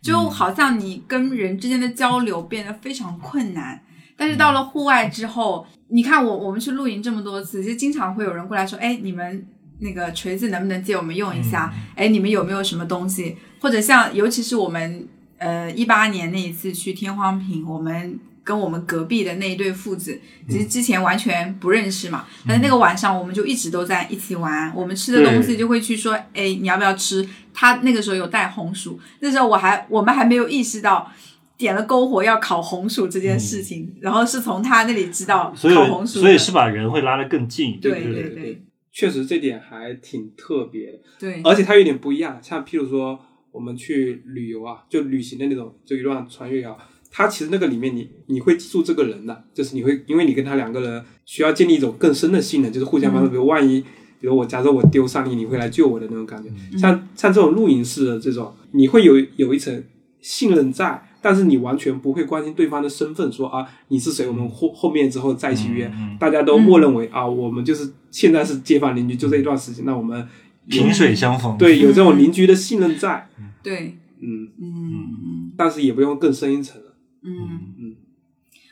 [0.00, 3.82] 就好像你跟人之间的交流变得非常困难。
[4.16, 9.44] 但是到了户外之后，你看我我们去露营这么多次，其实经常会有人过来说，哎，你们
[9.80, 11.74] 那个锤子能不能借我们用一下？
[11.96, 13.36] 哎，你们有没有什么东西？
[13.60, 15.08] 或者像，尤其是我们
[15.38, 20.18] 呃一八年那一次去天荒坪，我们跟我们隔壁的那一对父子，
[20.48, 27.28] 其实之前完全不认识嘛，但是那个晚上我们就一直都在一起玩，我们吃的东西就会去说，哎，你要不要吃？
[27.52, 31.10] 他那个时候有带红薯，那时候我还我们还没有意识到。
[31.58, 40.98] 点了篝火要烤红薯这件事情，然后是从他那里知道烤红薯所以是把人会拉得更近，对不对对对，确实这点还挺特别的。
[41.18, 43.18] 对而且它有点不一样，像譬如说
[43.52, 46.76] 我们去旅游啊，就旅行的那种，就一段穿越啊，
[47.18, 53.30] 它其实那个里面你你会记住这个人的，就是你会因为你跟他两个人需要建立一种更深的信任，就是互相帮助。
[53.30, 53.80] 比如万一，
[54.20, 56.50] 比如我假设我丢上你，你会来救我的那种感觉。
[56.76, 59.82] 像像这种露营式的这种，你会有有一层
[60.20, 65.90] 信任在，但是你完全不会关心对方的身份，说啊你是谁，我们后后面之后再一起约，
[66.20, 70.28] 大家都默认为、啊我们就是现在是街坊邻居，就这一段时间，那我们
[70.68, 71.56] 萍水相逢。
[71.56, 73.26] 对有这种邻居的信任在，
[73.62, 76.78] 对，嗯，嗯嗯但是也不用更深一层。
[76.78, 76.85] 了，
[77.22, 77.74] 嗯。
[77.78, 77.96] 嗯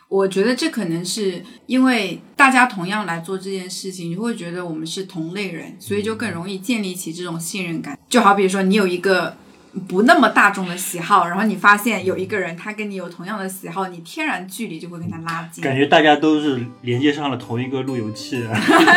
[0.07, 7.99] 我觉得这可能是因为大家同样来做这件事情，你会觉得我们是同类人，所以就更容易建立起这种信任感。
[8.09, 9.37] 就好比说，你有一个
[9.89, 15.65] 不那么大众的喜好，然后你发现有一个人他跟你有同样的喜好，你天然距离就会跟他拉近。
[15.65, 18.41] 感觉大家都是连接上了同一个路由器。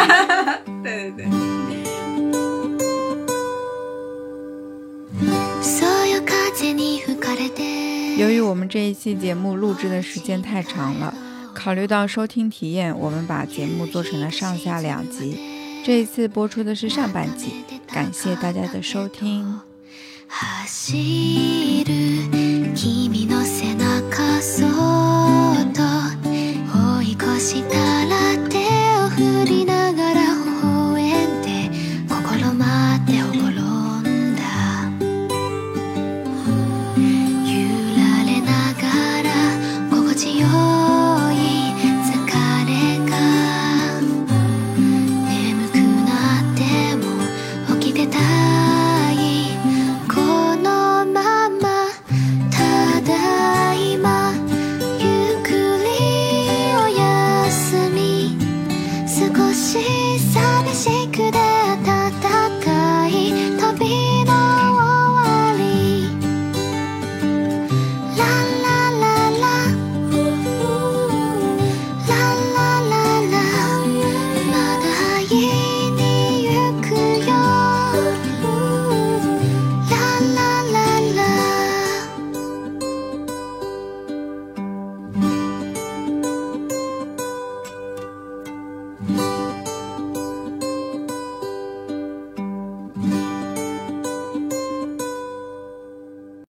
[0.84, 1.87] 对对对。
[8.17, 11.15] 由于我们这一期节目录制的时间太长了，
[11.55, 15.39] 考虑到收听体验，我们把节目做成了上下两集。
[15.85, 19.61] 这一次播出的是上半集，感谢大家的收听。
[20.29, 25.83] 走る君の背中そっと
[26.73, 27.77] 追い越した
[28.07, 28.57] ら手
[28.97, 29.76] を振りな